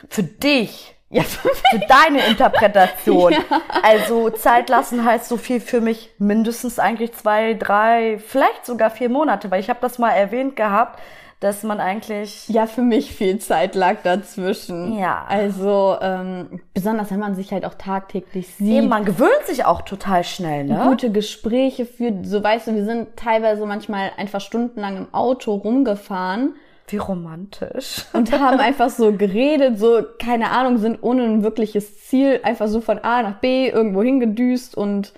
Für 0.09 0.23
dich. 0.23 0.97
Ja, 1.11 1.23
Für 1.23 1.79
deine 1.89 2.27
Interpretation. 2.27 3.35
Also 3.83 4.31
Zeit 4.31 4.69
lassen 4.69 5.05
heißt 5.05 5.29
so 5.29 5.37
viel 5.37 5.59
für 5.61 5.81
mich 5.81 6.11
mindestens 6.19 6.79
eigentlich 6.79 7.13
zwei, 7.13 7.55
drei, 7.55 8.19
vielleicht 8.19 8.67
sogar 8.67 8.91
vier 8.91 9.09
Monate, 9.09 9.51
weil 9.51 9.61
ich 9.61 9.71
habe 9.71 9.79
das 9.81 9.99
mal 9.99 10.11
erwähnt 10.11 10.55
gehabt, 10.55 11.01
dass 11.41 11.63
man 11.63 11.81
eigentlich. 11.81 12.49
Ja, 12.49 12.67
für 12.67 12.83
mich 12.83 13.15
viel 13.15 13.39
Zeit 13.39 13.75
lag 13.75 14.03
dazwischen. 14.03 14.99
Ja. 14.99 15.25
Also, 15.27 15.97
ähm, 16.03 16.61
besonders 16.75 17.11
wenn 17.11 17.19
man 17.19 17.35
sich 17.35 17.53
halt 17.53 17.65
auch 17.65 17.75
tagtäglich 17.75 18.55
sieht. 18.55 18.71
Eben, 18.71 18.89
man 18.89 19.07
gewöhnt 19.07 19.47
sich 19.47 19.65
auch 19.65 19.83
total 19.83 20.23
schnell, 20.23 20.65
ne? 20.65 20.85
Gute 20.87 21.11
Gespräche 21.11 21.87
führt. 21.87 22.27
So 22.27 22.45
weißt 22.45 22.69
du, 22.69 22.75
wir 22.75 22.85
sind 22.85 23.17
teilweise 23.17 23.65
manchmal 23.65 24.13
einfach 24.19 24.43
stundenlang 24.43 24.99
im 24.99 25.15
Auto 25.15 25.55
rumgefahren 25.55 26.55
Wie 26.93 26.99
romantisch. 26.99 28.05
und 28.13 28.33
haben 28.33 28.61
einfach 28.61 28.91
so 28.91 29.13
geredet, 29.13 29.79
so, 29.79 30.03
keine 30.19 30.51
Ahnung, 30.51 30.79
sind 30.79 31.03
ohne 31.03 31.25
ein 31.25 31.43
wirkliches 31.43 32.07
Ziel 32.07 32.41
einfach 32.43 32.69
so 32.69 32.81
von 32.81 32.99
A 32.99 33.23
nach 33.23 33.41
B 33.41 33.69
irgendwo 33.69 34.03
hingedüst 34.03 34.77
und 34.77 35.13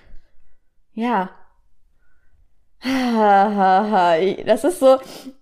ja. 0.95 1.31
Das 4.45 4.65
ist 4.65 4.81
so, 4.81 4.99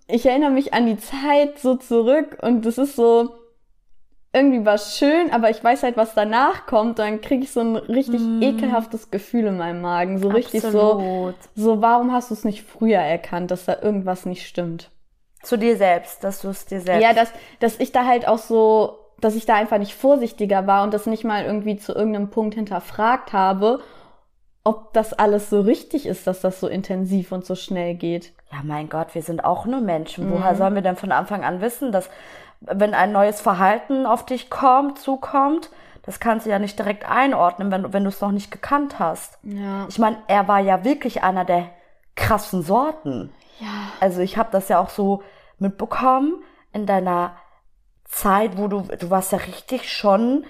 ich 0.07 0.25
erinnere 0.25 0.51
mich 0.51 0.73
an 0.73 0.85
die 0.85 0.97
Zeit 0.97 1.57
so 1.59 1.75
zurück 1.75 2.37
und 2.41 2.65
das 2.65 2.77
ist 2.77 2.95
so, 2.95 3.31
irgendwie 4.33 4.63
war 4.65 4.77
schön, 4.77 5.31
aber 5.31 5.49
ich 5.49 5.61
weiß 5.61 5.83
halt, 5.83 5.97
was 5.97 6.13
danach 6.13 6.65
kommt, 6.65 6.99
dann 6.99 7.19
kriege 7.19 7.43
ich 7.43 7.51
so 7.51 7.59
ein 7.59 7.75
richtig 7.75 8.21
ekelhaftes 8.41 9.11
Gefühl 9.11 9.47
in 9.47 9.57
meinem 9.57 9.81
Magen. 9.81 10.19
So 10.19 10.29
richtig 10.29 10.61
so, 10.61 10.93
Absolut. 10.93 11.35
so, 11.55 11.81
warum 11.81 12.13
hast 12.13 12.29
du 12.29 12.35
es 12.35 12.45
nicht 12.45 12.63
früher 12.63 12.99
erkannt, 12.99 13.51
dass 13.51 13.65
da 13.65 13.81
irgendwas 13.81 14.25
nicht 14.25 14.47
stimmt? 14.47 14.89
Zu 15.43 15.57
dir 15.57 15.75
selbst, 15.77 16.23
dass 16.23 16.41
du 16.41 16.49
es 16.49 16.65
dir 16.65 16.81
selbst. 16.81 17.03
Ja, 17.03 17.13
dass, 17.13 17.31
dass 17.59 17.79
ich 17.79 17.91
da 17.91 18.05
halt 18.05 18.27
auch 18.27 18.37
so, 18.37 18.97
dass 19.19 19.35
ich 19.35 19.45
da 19.45 19.55
einfach 19.55 19.77
nicht 19.77 19.95
vorsichtiger 19.95 20.67
war 20.67 20.83
und 20.83 20.93
das 20.93 21.05
nicht 21.05 21.23
mal 21.23 21.43
irgendwie 21.45 21.77
zu 21.77 21.93
irgendeinem 21.93 22.29
Punkt 22.29 22.55
hinterfragt 22.55 23.33
habe, 23.33 23.81
ob 24.63 24.93
das 24.93 25.13
alles 25.13 25.49
so 25.49 25.61
richtig 25.61 26.05
ist, 26.05 26.27
dass 26.27 26.41
das 26.41 26.59
so 26.59 26.67
intensiv 26.67 27.31
und 27.31 27.45
so 27.45 27.55
schnell 27.55 27.95
geht. 27.95 28.33
Ja, 28.51 28.59
mein 28.63 28.89
Gott, 28.89 29.15
wir 29.15 29.23
sind 29.23 29.43
auch 29.43 29.65
nur 29.65 29.81
Menschen. 29.81 30.31
Woher 30.31 30.55
sollen 30.55 30.75
wir 30.75 30.81
denn 30.83 30.95
von 30.97 31.11
Anfang 31.11 31.43
an 31.43 31.61
wissen, 31.61 31.91
dass 31.91 32.09
wenn 32.59 32.93
ein 32.93 33.11
neues 33.11 33.41
Verhalten 33.41 34.05
auf 34.05 34.23
dich 34.25 34.51
kommt, 34.51 34.99
zukommt, 34.99 35.71
das 36.03 36.19
kannst 36.19 36.45
du 36.45 36.51
ja 36.51 36.59
nicht 36.59 36.77
direkt 36.77 37.09
einordnen, 37.09 37.71
wenn, 37.71 37.83
du- 37.83 37.93
wenn 37.93 38.03
du 38.03 38.09
es 38.09 38.21
noch 38.21 38.31
nicht 38.31 38.51
gekannt 38.51 38.99
hast. 38.99 39.39
Ja. 39.43 39.87
Ich 39.89 39.97
meine, 39.97 40.17
er 40.27 40.47
war 40.47 40.59
ja 40.59 40.83
wirklich 40.83 41.23
einer 41.23 41.45
der 41.45 41.69
krassen 42.15 42.61
Sorten. 42.61 43.31
Ja. 43.59 43.67
Also 44.01 44.21
ich 44.21 44.37
habe 44.37 44.49
das 44.51 44.67
ja 44.67 44.79
auch 44.79 44.89
so 44.89 45.23
mitbekommen 45.59 46.43
in 46.73 46.85
deiner 46.85 47.35
Zeit, 48.05 48.57
wo 48.57 48.67
du, 48.67 48.81
du 48.81 49.09
warst 49.09 49.31
ja 49.31 49.37
richtig 49.37 49.91
schon, 49.91 50.45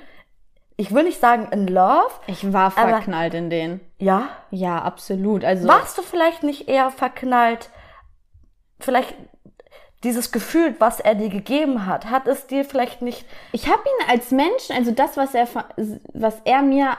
ich 0.78 0.94
will 0.94 1.04
nicht 1.04 1.20
sagen 1.20 1.50
in 1.52 1.68
love, 1.68 2.10
Ich 2.28 2.52
war 2.54 2.72
verknallt 2.72 3.34
in 3.34 3.50
den. 3.50 3.80
ja. 4.00 4.30
Ja, 4.50 4.82
absolut. 4.82 5.44
Also 5.46 5.68
Warst 5.68 5.98
du 5.98 6.02
vielleicht 6.02 6.44
nicht 6.44 6.68
eher 6.68 6.90
verknallt, 6.92 7.70
vielleicht 8.80 9.14
dieses 10.04 10.32
Gefühl, 10.32 10.76
was 10.80 11.00
er 11.00 11.14
dir 11.14 11.30
gegeben 11.30 11.86
hat, 11.86 12.10
hat 12.10 12.28
es 12.28 12.48
dir 12.48 12.66
vielleicht 12.66 13.02
nicht, 13.04 13.26
ich 13.52 13.68
habe 13.68 13.82
ihn 13.84 14.10
als 14.10 14.32
Menschen, 14.32 14.76
also 14.76 14.92
das, 14.92 15.16
was 15.16 15.36
er, 15.36 15.48
was 16.14 16.38
er 16.46 16.64
mir 16.64 16.98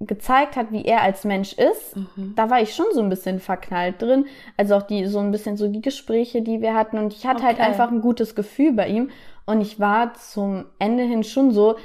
gezeigt 0.00 0.56
hat, 0.56 0.72
wie 0.72 0.84
er 0.84 1.02
als 1.02 1.24
Mensch 1.24 1.52
ist, 1.52 1.94
da 2.34 2.48
war 2.48 2.62
ich 2.62 2.74
schon 2.74 2.86
so 2.94 3.00
ein 3.02 3.10
bisschen 3.10 3.38
verknallt 3.38 4.00
drin. 4.00 4.26
Also 4.56 4.74
auch 4.76 4.82
die, 4.82 5.06
so 5.06 5.18
ein 5.18 5.30
bisschen 5.30 5.58
so 5.58 5.68
die 5.68 5.82
Gespräche, 5.82 6.40
die 6.40 6.62
wir 6.62 6.74
hatten. 6.74 6.98
Und 6.98 7.12
ich 7.12 7.26
hatte 7.26 7.42
halt 7.44 7.56
Okay. 7.58 7.66
einfach 7.66 7.90
ein 7.90 8.00
gutes 8.00 8.34
Gefühl 8.34 8.72
bei 8.72 8.88
ihm. 8.88 9.10
Und 9.44 9.60
ich 9.60 9.78
war 9.78 10.14
zum 10.14 10.64
Ende 10.78 11.02
hin 11.02 11.22
schon 11.22 11.50
so 11.52 11.76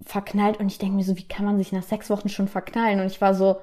verknallt. 0.00 0.58
Und 0.58 0.68
ich 0.68 0.78
denke 0.78 0.96
mir 0.96 1.04
so, 1.04 1.16
wie 1.18 1.28
kann 1.28 1.44
man 1.44 1.58
sich 1.58 1.70
nach 1.72 1.82
sechs 1.82 2.08
Wochen 2.08 2.30
schon 2.30 2.48
verknallen? 2.48 3.00
Und 3.00 3.06
ich 3.06 3.20
war 3.20 3.34
so, 3.34 3.56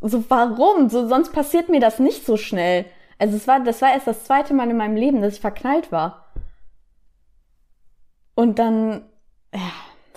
so 0.00 0.24
warum? 0.28 0.88
So, 0.88 1.06
sonst 1.08 1.32
passiert 1.32 1.68
mir 1.68 1.80
das 1.80 1.98
nicht 2.00 2.26
so 2.26 2.36
schnell. 2.36 2.84
Also 3.18 3.36
es 3.36 3.46
war, 3.46 3.60
das 3.60 3.80
war 3.80 3.92
erst 3.92 4.08
das 4.08 4.24
zweite 4.24 4.54
Mal 4.54 4.68
in 4.70 4.76
meinem 4.76 4.96
Leben, 4.96 5.22
dass 5.22 5.34
ich 5.34 5.40
verknallt 5.40 5.92
war. 5.92 6.26
Und 8.34 8.58
dann, 8.58 9.02
ja, 9.54 9.60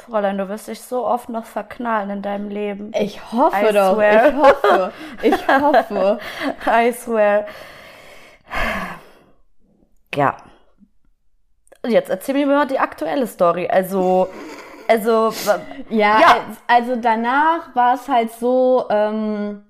Fräulein, 0.10 0.38
du 0.38 0.50
wirst 0.50 0.68
dich 0.68 0.82
so 0.82 1.06
oft 1.06 1.30
noch 1.30 1.46
verknallen 1.46 2.10
in 2.10 2.22
deinem 2.22 2.50
Leben. 2.50 2.92
ich 2.96 3.32
hoffe 3.32 3.70
I 3.70 3.74
doch, 3.74 3.96
swear. 3.96 4.28
ich 4.28 4.36
hoffe, 4.36 4.94
ich 5.24 5.48
hoffe. 5.62 6.20
I 6.68 6.92
swear. 6.94 7.46
Ja. 10.16 10.38
Jetzt 11.86 12.10
erzähl 12.10 12.36
mir 12.36 12.46
mal 12.48 12.68
die 12.68 12.80
aktuelle 12.80 13.28
Story. 13.28 13.68
Also, 13.70 14.28
also, 14.88 15.32
Ja, 15.89 16.20
Ja. 16.20 16.28
als- 16.34 16.58
also 16.68 16.96
danach 16.98 17.74
war 17.75 17.94
es 17.96 18.08
halt 18.10 18.32
so, 18.34 18.86
ähm, 18.89 19.63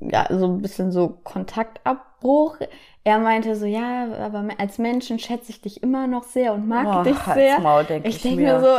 ja, 0.00 0.26
so 0.28 0.46
ein 0.46 0.60
bisschen 0.60 0.92
so 0.92 1.08
Kontaktabbruch. 1.24 2.58
Er 3.04 3.18
meinte 3.18 3.56
so, 3.56 3.64
ja, 3.66 4.06
aber 4.24 4.44
als 4.58 4.78
Menschen 4.78 5.18
schätze 5.18 5.50
ich 5.50 5.60
dich 5.62 5.82
immer 5.82 6.06
noch 6.06 6.24
sehr 6.24 6.52
und 6.52 6.68
mag 6.68 6.86
Oh, 6.86 7.02
dich 7.02 7.16
sehr. 7.18 7.58
Maul, 7.60 7.84
denk 7.84 8.04
ich 8.06 8.16
ich 8.16 8.22
denke 8.22 8.42
mir. 8.42 8.60
so, 8.60 8.78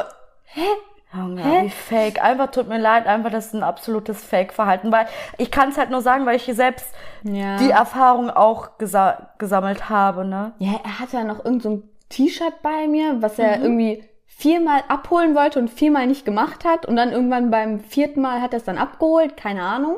Junge, 1.13 1.43
Hä? 1.43 1.65
wie 1.65 1.69
fake. 1.69 2.23
Einfach 2.23 2.51
tut 2.51 2.69
mir 2.69 2.77
leid, 2.77 3.05
einfach 3.05 3.31
das 3.31 3.47
ist 3.47 3.53
ein 3.53 3.63
absolutes 3.63 4.23
Fake-Verhalten. 4.23 4.91
Weil 4.91 5.07
ich 5.37 5.51
kann 5.51 5.69
es 5.69 5.77
halt 5.77 5.89
nur 5.89 6.01
sagen, 6.01 6.25
weil 6.25 6.37
ich 6.37 6.43
hier 6.43 6.55
selbst 6.55 6.93
ja. 7.23 7.57
die 7.57 7.69
Erfahrung 7.71 8.29
auch 8.29 8.77
gesa 8.77 9.31
gesammelt 9.37 9.89
habe, 9.89 10.23
ne? 10.23 10.53
Ja, 10.59 10.79
er 10.83 10.99
hatte 10.99 11.17
ja 11.17 11.23
noch 11.25 11.43
irgend 11.43 11.63
so 11.63 11.69
ein 11.71 11.83
T-Shirt 12.09 12.61
bei 12.61 12.87
mir, 12.87 13.21
was 13.21 13.39
er 13.39 13.57
Mhm. 13.57 13.63
irgendwie 13.63 14.03
viermal 14.25 14.83
abholen 14.87 15.35
wollte 15.35 15.59
und 15.59 15.69
viermal 15.69 16.07
nicht 16.07 16.23
gemacht 16.25 16.63
hat. 16.63 16.85
Und 16.85 16.95
dann 16.95 17.11
irgendwann 17.11 17.51
beim 17.51 17.79
vierten 17.81 18.21
Mal 18.21 18.41
hat 18.41 18.53
er 18.53 18.57
es 18.57 18.63
dann 18.63 18.77
abgeholt, 18.77 19.35
keine 19.35 19.63
Ahnung. 19.63 19.97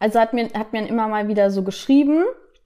Also 0.00 0.20
hat 0.20 0.34
mir, 0.34 0.50
hat 0.54 0.72
mir 0.72 0.86
immer 0.86 1.08
mal 1.08 1.28
wieder 1.28 1.50
so 1.50 1.62
geschrieben 1.62 2.24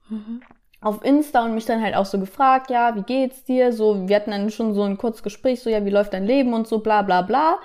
Mhm. 0.09 0.41
Auf 0.87 1.03
Insta 1.03 1.43
und 1.45 1.53
mich 1.53 1.65
dann 1.65 1.81
halt 1.81 1.95
auch 1.95 2.05
so 2.05 2.19
gefragt, 2.19 2.69
ja, 2.69 2.95
wie 2.95 3.03
geht's 3.03 3.43
dir? 3.43 3.71
So, 3.73 4.07
wir 4.07 4.15
hatten 4.15 4.31
dann 4.31 4.49
schon 4.49 4.73
so 4.73 4.83
ein 4.83 4.97
kurzes 4.97 5.23
Gespräch, 5.23 5.61
so, 5.61 5.69
ja, 5.69 5.83
wie 5.85 5.89
läuft 5.89 6.13
dein 6.13 6.25
Leben 6.25 6.53
und 6.53 6.67
so, 6.67 6.79
bla 6.79 7.01
bla 7.01 7.21
bla. 7.21 7.57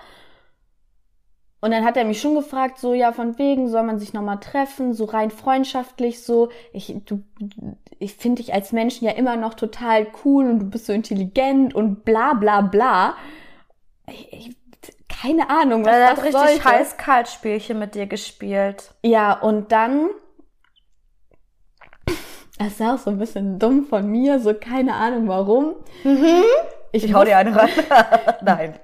Und 1.61 1.71
dann 1.71 1.85
hat 1.85 1.97
er 1.97 2.05
mich 2.05 2.21
schon 2.21 2.35
gefragt, 2.35 2.79
so, 2.79 2.93
ja, 2.93 3.13
von 3.13 3.39
wegen, 3.39 3.69
soll 3.69 3.85
man 3.85 4.01
sich 4.01 4.13
nochmal 4.13 4.41
treffen, 4.41 4.95
so 4.95 5.05
rein 5.05 5.31
freundschaftlich, 5.31 6.23
so, 6.25 6.49
ich, 6.73 6.93
du, 7.05 7.23
ich 8.01 8.15
finde 8.17 8.43
dich 8.43 8.53
als 8.53 8.73
Menschen 8.73 9.05
ja 9.07 9.13
immer 9.13 9.37
noch 9.37 9.55
total 9.55 10.09
cool 10.25 10.47
und 10.51 10.59
du 10.59 10.67
bist 10.67 10.87
so 10.87 10.93
intelligent 10.93 11.73
und 11.73 12.05
bla 12.05 12.35
bla 12.35 12.63
bla. 12.63 13.15
Ich, 14.11 14.33
ich, 14.33 14.57
keine 15.09 15.51
Ahnung, 15.51 15.85
was 15.85 15.95
Er 15.95 16.09
hat 16.09 16.17
das 16.17 16.25
richtig 16.25 16.41
sollte. 16.41 16.65
heiß-kalt-Spielchen 16.65 17.79
mit 17.79 17.95
dir 17.95 18.07
gespielt. 18.07 18.93
Ja, 19.05 19.33
und 19.33 19.71
dann, 19.71 20.09
das 22.65 22.75
ist 22.75 22.83
auch 22.83 22.99
so 22.99 23.11
ein 23.11 23.19
bisschen 23.19 23.59
dumm 23.59 23.87
von 23.87 24.07
mir, 24.07 24.39
so 24.41 24.55
keine 24.55 24.95
Ahnung 24.95 25.29
warum. 25.29 25.75
Ich, 26.93 27.05
Ich 27.05 27.15
hau 27.15 27.25
dir 27.25 27.39
eine 27.39 27.55
rein. 27.57 27.71
Nein. 28.43 28.75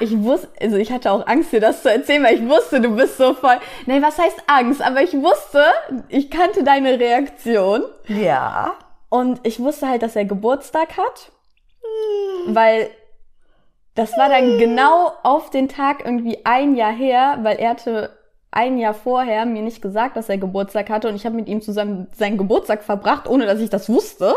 Ich 0.00 0.16
wusste, 0.22 0.48
also 0.60 0.76
ich 0.76 0.92
hatte 0.92 1.10
auch 1.10 1.26
Angst, 1.26 1.52
dir 1.52 1.60
das 1.60 1.82
zu 1.82 1.90
erzählen, 1.90 2.22
weil 2.22 2.36
ich 2.36 2.48
wusste, 2.48 2.80
du 2.80 2.94
bist 2.94 3.16
so 3.16 3.34
voll. 3.34 3.58
Nein, 3.86 4.02
was 4.02 4.18
heißt 4.18 4.44
Angst? 4.46 4.80
Aber 4.82 5.02
ich 5.02 5.14
wusste, 5.14 5.64
ich 6.08 6.30
kannte 6.30 6.62
deine 6.62 6.98
Reaktion. 7.00 7.82
Ja. 8.06 8.72
Und 9.08 9.40
ich 9.42 9.58
wusste 9.58 9.88
halt, 9.88 10.02
dass 10.02 10.14
er 10.16 10.24
Geburtstag 10.24 10.96
hat. 10.96 11.32
Weil 12.46 12.90
das 13.94 14.16
war 14.16 14.28
dann 14.28 14.58
genau 14.58 15.12
auf 15.22 15.50
den 15.50 15.68
Tag 15.68 16.04
irgendwie 16.04 16.44
ein 16.44 16.74
Jahr 16.76 16.92
her, 16.92 17.38
weil 17.42 17.56
er 17.56 17.70
hatte 17.70 18.10
ein 18.56 18.78
Jahr 18.78 18.94
vorher 18.94 19.44
mir 19.46 19.62
nicht 19.62 19.82
gesagt, 19.82 20.16
dass 20.16 20.28
er 20.28 20.38
Geburtstag 20.38 20.88
hatte 20.90 21.08
und 21.08 21.14
ich 21.14 21.26
habe 21.26 21.36
mit 21.36 21.46
ihm 21.46 21.60
zusammen 21.60 22.08
seinen 22.16 22.38
Geburtstag 22.38 22.82
verbracht, 22.82 23.28
ohne 23.28 23.46
dass 23.46 23.60
ich 23.60 23.70
das 23.70 23.88
wusste. 23.88 24.34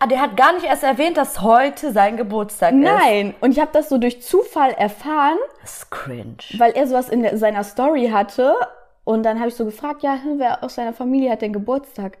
Ah, 0.00 0.06
der 0.06 0.20
hat 0.20 0.36
gar 0.36 0.52
nicht 0.54 0.64
erst 0.64 0.82
erwähnt, 0.82 1.16
dass 1.16 1.42
heute 1.42 1.92
sein 1.92 2.16
Geburtstag 2.16 2.72
ist. 2.72 2.78
Nein, 2.80 3.34
und 3.40 3.52
ich 3.52 3.60
habe 3.60 3.70
das 3.72 3.88
so 3.88 3.98
durch 3.98 4.22
Zufall 4.22 4.72
erfahren, 4.72 5.36
Das 5.62 5.76
ist 5.78 5.90
cringe. 5.90 6.36
weil 6.58 6.72
er 6.72 6.86
sowas 6.86 7.08
in 7.08 7.22
der, 7.22 7.36
seiner 7.38 7.64
Story 7.64 8.08
hatte 8.12 8.54
und 9.04 9.22
dann 9.22 9.38
habe 9.38 9.48
ich 9.48 9.54
so 9.54 9.64
gefragt, 9.64 10.02
ja, 10.02 10.14
hm, 10.14 10.38
wer 10.38 10.64
aus 10.64 10.74
seiner 10.74 10.92
Familie 10.92 11.30
hat 11.30 11.42
denn 11.42 11.52
Geburtstag? 11.52 12.18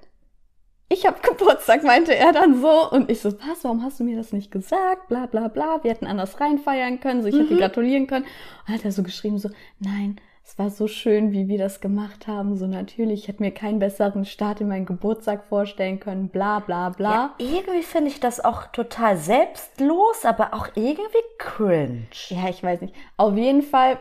Ich 0.90 1.06
habe 1.06 1.16
Geburtstag, 1.22 1.82
meinte 1.82 2.14
er 2.14 2.32
dann 2.32 2.60
so. 2.60 2.90
Und 2.90 3.10
ich 3.10 3.20
so, 3.20 3.32
was, 3.32 3.64
warum 3.64 3.82
hast 3.82 3.98
du 4.00 4.04
mir 4.04 4.16
das 4.16 4.32
nicht 4.32 4.50
gesagt? 4.50 5.08
Bla 5.08 5.26
bla 5.26 5.48
bla. 5.48 5.82
Wir 5.82 5.92
hätten 5.92 6.06
anders 6.06 6.40
reinfeiern 6.40 7.00
können, 7.00 7.22
so 7.22 7.28
ich 7.28 7.38
hätte 7.38 7.56
gratulieren 7.56 8.06
können. 8.06 8.24
Und 8.24 8.30
dann 8.68 8.74
hat 8.76 8.84
er 8.84 8.92
so 8.92 9.02
geschrieben, 9.02 9.38
so, 9.38 9.50
nein, 9.78 10.20
es 10.50 10.58
war 10.58 10.68
so 10.68 10.88
schön, 10.88 11.30
wie 11.30 11.46
wir 11.46 11.58
das 11.58 11.80
gemacht 11.80 12.26
haben. 12.26 12.56
So 12.56 12.66
natürlich, 12.66 13.22
ich 13.22 13.28
hätte 13.28 13.40
mir 13.40 13.52
keinen 13.52 13.78
besseren 13.78 14.24
Start 14.24 14.60
in 14.60 14.66
meinen 14.66 14.84
Geburtstag 14.84 15.44
vorstellen 15.44 16.00
können. 16.00 16.28
Bla 16.28 16.58
bla 16.58 16.88
bla. 16.88 17.12
Ja, 17.12 17.34
irgendwie 17.38 17.82
finde 17.82 18.10
ich 18.10 18.18
das 18.18 18.44
auch 18.44 18.66
total 18.66 19.16
selbstlos, 19.16 20.24
aber 20.24 20.52
auch 20.52 20.66
irgendwie 20.74 21.22
cringe. 21.38 22.08
Ja, 22.30 22.48
ich 22.48 22.64
weiß 22.64 22.80
nicht. 22.80 22.94
Auf 23.16 23.36
jeden 23.36 23.62
Fall 23.62 23.98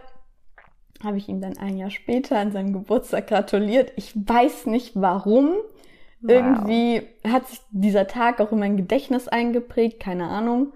habe 1.03 1.17
ich 1.17 1.29
ihm 1.29 1.39
dann 1.39 1.55
ein 1.59 1.77
Jahr 1.77 1.91
später 1.91 2.39
an 2.39 2.51
seinem 2.51 2.73
Geburtstag 2.73 3.27
gratuliert. 3.27 3.93
Ich 3.95 4.15
weiß 4.15 4.65
nicht 4.65 4.93
warum. 4.95 5.49
Wow. 6.21 6.31
Irgendwie 6.31 7.03
hat 7.27 7.47
sich 7.47 7.59
dieser 7.69 8.07
Tag 8.07 8.41
auch 8.41 8.51
in 8.51 8.59
mein 8.59 8.75
Gedächtnis 8.75 9.27
eingeprägt, 9.27 9.99
keine 9.99 10.27
Ahnung. 10.27 10.73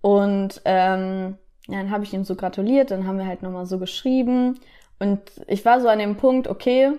Und 0.00 0.62
ähm, 0.64 1.38
dann 1.68 1.90
habe 1.90 2.02
ich 2.02 2.12
ihm 2.12 2.24
so 2.24 2.34
gratuliert, 2.34 2.90
dann 2.90 3.06
haben 3.06 3.18
wir 3.18 3.26
halt 3.26 3.42
nochmal 3.42 3.66
so 3.66 3.78
geschrieben. 3.78 4.58
Und 4.98 5.20
ich 5.46 5.64
war 5.64 5.80
so 5.80 5.88
an 5.88 5.98
dem 5.98 6.16
Punkt, 6.16 6.48
okay, 6.48 6.92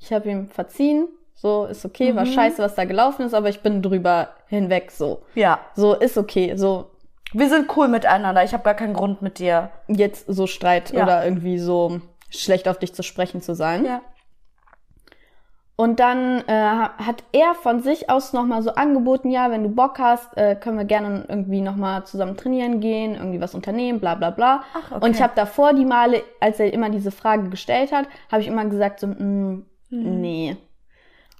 ich 0.00 0.12
habe 0.12 0.30
ihm 0.30 0.48
verziehen, 0.48 1.08
So, 1.36 1.66
ist 1.66 1.84
okay, 1.84 2.14
war 2.16 2.24
scheiße, 2.26 2.62
was 2.62 2.74
da 2.74 2.84
gelaufen 2.84 3.26
ist, 3.26 3.34
aber 3.34 3.48
ich 3.48 3.60
bin 3.60 3.82
drüber 3.82 4.28
hinweg, 4.46 4.90
so. 4.90 5.22
Ja. 5.34 5.60
So, 5.74 5.94
ist 5.94 6.16
okay, 6.16 6.56
so. 6.56 6.90
Wir 7.32 7.48
sind 7.48 7.76
cool 7.76 7.88
miteinander. 7.88 8.44
Ich 8.44 8.52
habe 8.52 8.62
gar 8.62 8.74
keinen 8.74 8.94
Grund 8.94 9.20
mit 9.20 9.40
dir. 9.40 9.70
Jetzt 9.88 10.26
so 10.28 10.46
Streit 10.46 10.92
Ja. 10.92 11.02
oder 11.02 11.24
irgendwie 11.24 11.58
so 11.58 12.00
schlecht 12.30 12.68
auf 12.68 12.78
dich 12.78 12.94
zu 12.94 13.02
sprechen 13.02 13.42
zu 13.42 13.54
sein. 13.54 13.84
Ja. 13.84 14.00
Und 15.76 15.98
dann 15.98 16.40
äh, 16.46 16.52
hat 16.52 17.24
er 17.32 17.54
von 17.54 17.80
sich 17.80 18.08
aus 18.08 18.32
nochmal 18.32 18.62
so 18.62 18.70
angeboten, 18.74 19.30
ja, 19.30 19.50
wenn 19.50 19.64
du 19.64 19.68
Bock 19.70 19.98
hast, 19.98 20.36
äh, 20.36 20.54
können 20.54 20.78
wir 20.78 20.84
gerne 20.84 21.24
irgendwie 21.28 21.60
nochmal 21.60 22.04
zusammen 22.04 22.36
trainieren 22.36 22.78
gehen, 22.78 23.16
irgendwie 23.16 23.40
was 23.40 23.56
unternehmen, 23.56 23.98
bla 23.98 24.14
bla 24.14 24.30
bla. 24.30 24.62
Ach, 24.72 24.92
okay. 24.92 25.04
Und 25.04 25.16
ich 25.16 25.22
habe 25.22 25.32
davor 25.34 25.72
die 25.74 25.84
Male, 25.84 26.22
als 26.38 26.60
er 26.60 26.72
immer 26.72 26.90
diese 26.90 27.10
Frage 27.10 27.48
gestellt 27.48 27.90
hat, 27.90 28.06
habe 28.30 28.42
ich 28.42 28.48
immer 28.48 28.64
gesagt 28.66 29.00
so, 29.00 29.08
mm, 29.08 29.66
Hm. 29.90 30.20
nee. 30.20 30.56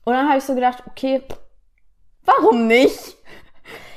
Und 0.05 0.13
dann 0.15 0.29
habe 0.29 0.39
ich 0.39 0.45
so 0.45 0.55
gedacht, 0.55 0.83
okay, 0.87 1.23
warum 2.25 2.67
nicht? 2.67 3.17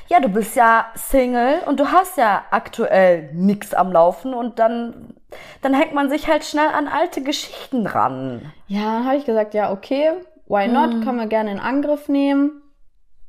Ja, 0.08 0.20
du 0.20 0.28
bist 0.28 0.56
ja 0.56 0.86
Single 0.94 1.60
und 1.66 1.78
du 1.80 1.92
hast 1.92 2.16
ja 2.16 2.44
aktuell 2.50 3.30
nix 3.34 3.74
am 3.74 3.92
Laufen 3.92 4.32
und 4.32 4.58
dann, 4.58 5.14
dann 5.62 5.74
hängt 5.74 5.94
man 5.94 6.08
sich 6.10 6.28
halt 6.28 6.44
schnell 6.44 6.68
an 6.68 6.88
alte 6.88 7.22
Geschichten 7.22 7.86
ran. 7.86 8.52
Ja, 8.66 8.98
dann 8.98 9.06
habe 9.06 9.16
ich 9.16 9.24
gesagt, 9.24 9.54
ja, 9.54 9.72
okay, 9.72 10.12
why 10.46 10.68
not, 10.68 10.94
Mhm. 10.94 11.00
können 11.02 11.18
wir 11.18 11.26
gerne 11.26 11.50
in 11.52 11.60
Angriff 11.60 12.08
nehmen. 12.08 12.62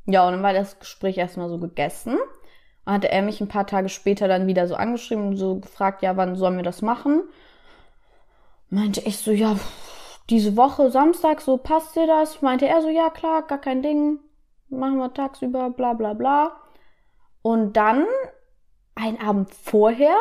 Ja, 0.06 0.26
und 0.26 0.32
dann 0.32 0.42
war 0.42 0.52
das 0.52 0.78
Gespräch 0.78 1.18
erstmal 1.18 1.48
so 1.48 1.58
gegessen. 1.58 2.18
Dann 2.84 2.94
hatte 2.94 3.10
er 3.12 3.22
mich 3.22 3.40
ein 3.40 3.48
paar 3.48 3.66
Tage 3.66 3.88
später 3.88 4.28
dann 4.28 4.46
wieder 4.46 4.66
so 4.66 4.74
angeschrieben 4.74 5.28
und 5.28 5.36
so 5.36 5.56
gefragt, 5.60 6.02
ja, 6.02 6.16
wann 6.16 6.36
sollen 6.36 6.56
wir 6.56 6.64
das 6.64 6.82
machen? 6.82 7.22
Meinte 8.70 9.00
ich 9.04 9.18
so, 9.18 9.30
ja, 9.32 9.56
diese 10.30 10.56
Woche 10.56 10.90
Samstag, 10.90 11.40
so 11.40 11.56
passt 11.56 11.96
dir 11.96 12.06
das? 12.06 12.40
Meinte 12.40 12.66
er 12.66 12.82
so, 12.82 12.88
ja, 12.88 13.10
klar, 13.10 13.42
gar 13.42 13.58
kein 13.60 13.82
Ding. 13.82 14.20
Machen 14.68 14.98
wir 14.98 15.12
tagsüber, 15.12 15.70
bla 15.70 15.92
bla 15.94 16.14
bla. 16.14 16.52
Und 17.42 17.76
dann, 17.76 18.06
ein 18.94 19.20
Abend 19.20 19.52
vorher, 19.52 20.14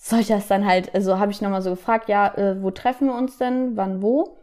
sollte 0.00 0.32
das 0.32 0.46
dann 0.46 0.64
halt, 0.64 0.94
also 0.94 1.18
habe 1.18 1.32
ich 1.32 1.42
nochmal 1.42 1.60
so 1.60 1.70
gefragt, 1.70 2.08
ja, 2.08 2.28
äh, 2.36 2.62
wo 2.62 2.70
treffen 2.70 3.08
wir 3.08 3.14
uns 3.14 3.36
denn, 3.36 3.76
wann, 3.76 4.00
wo? 4.00 4.36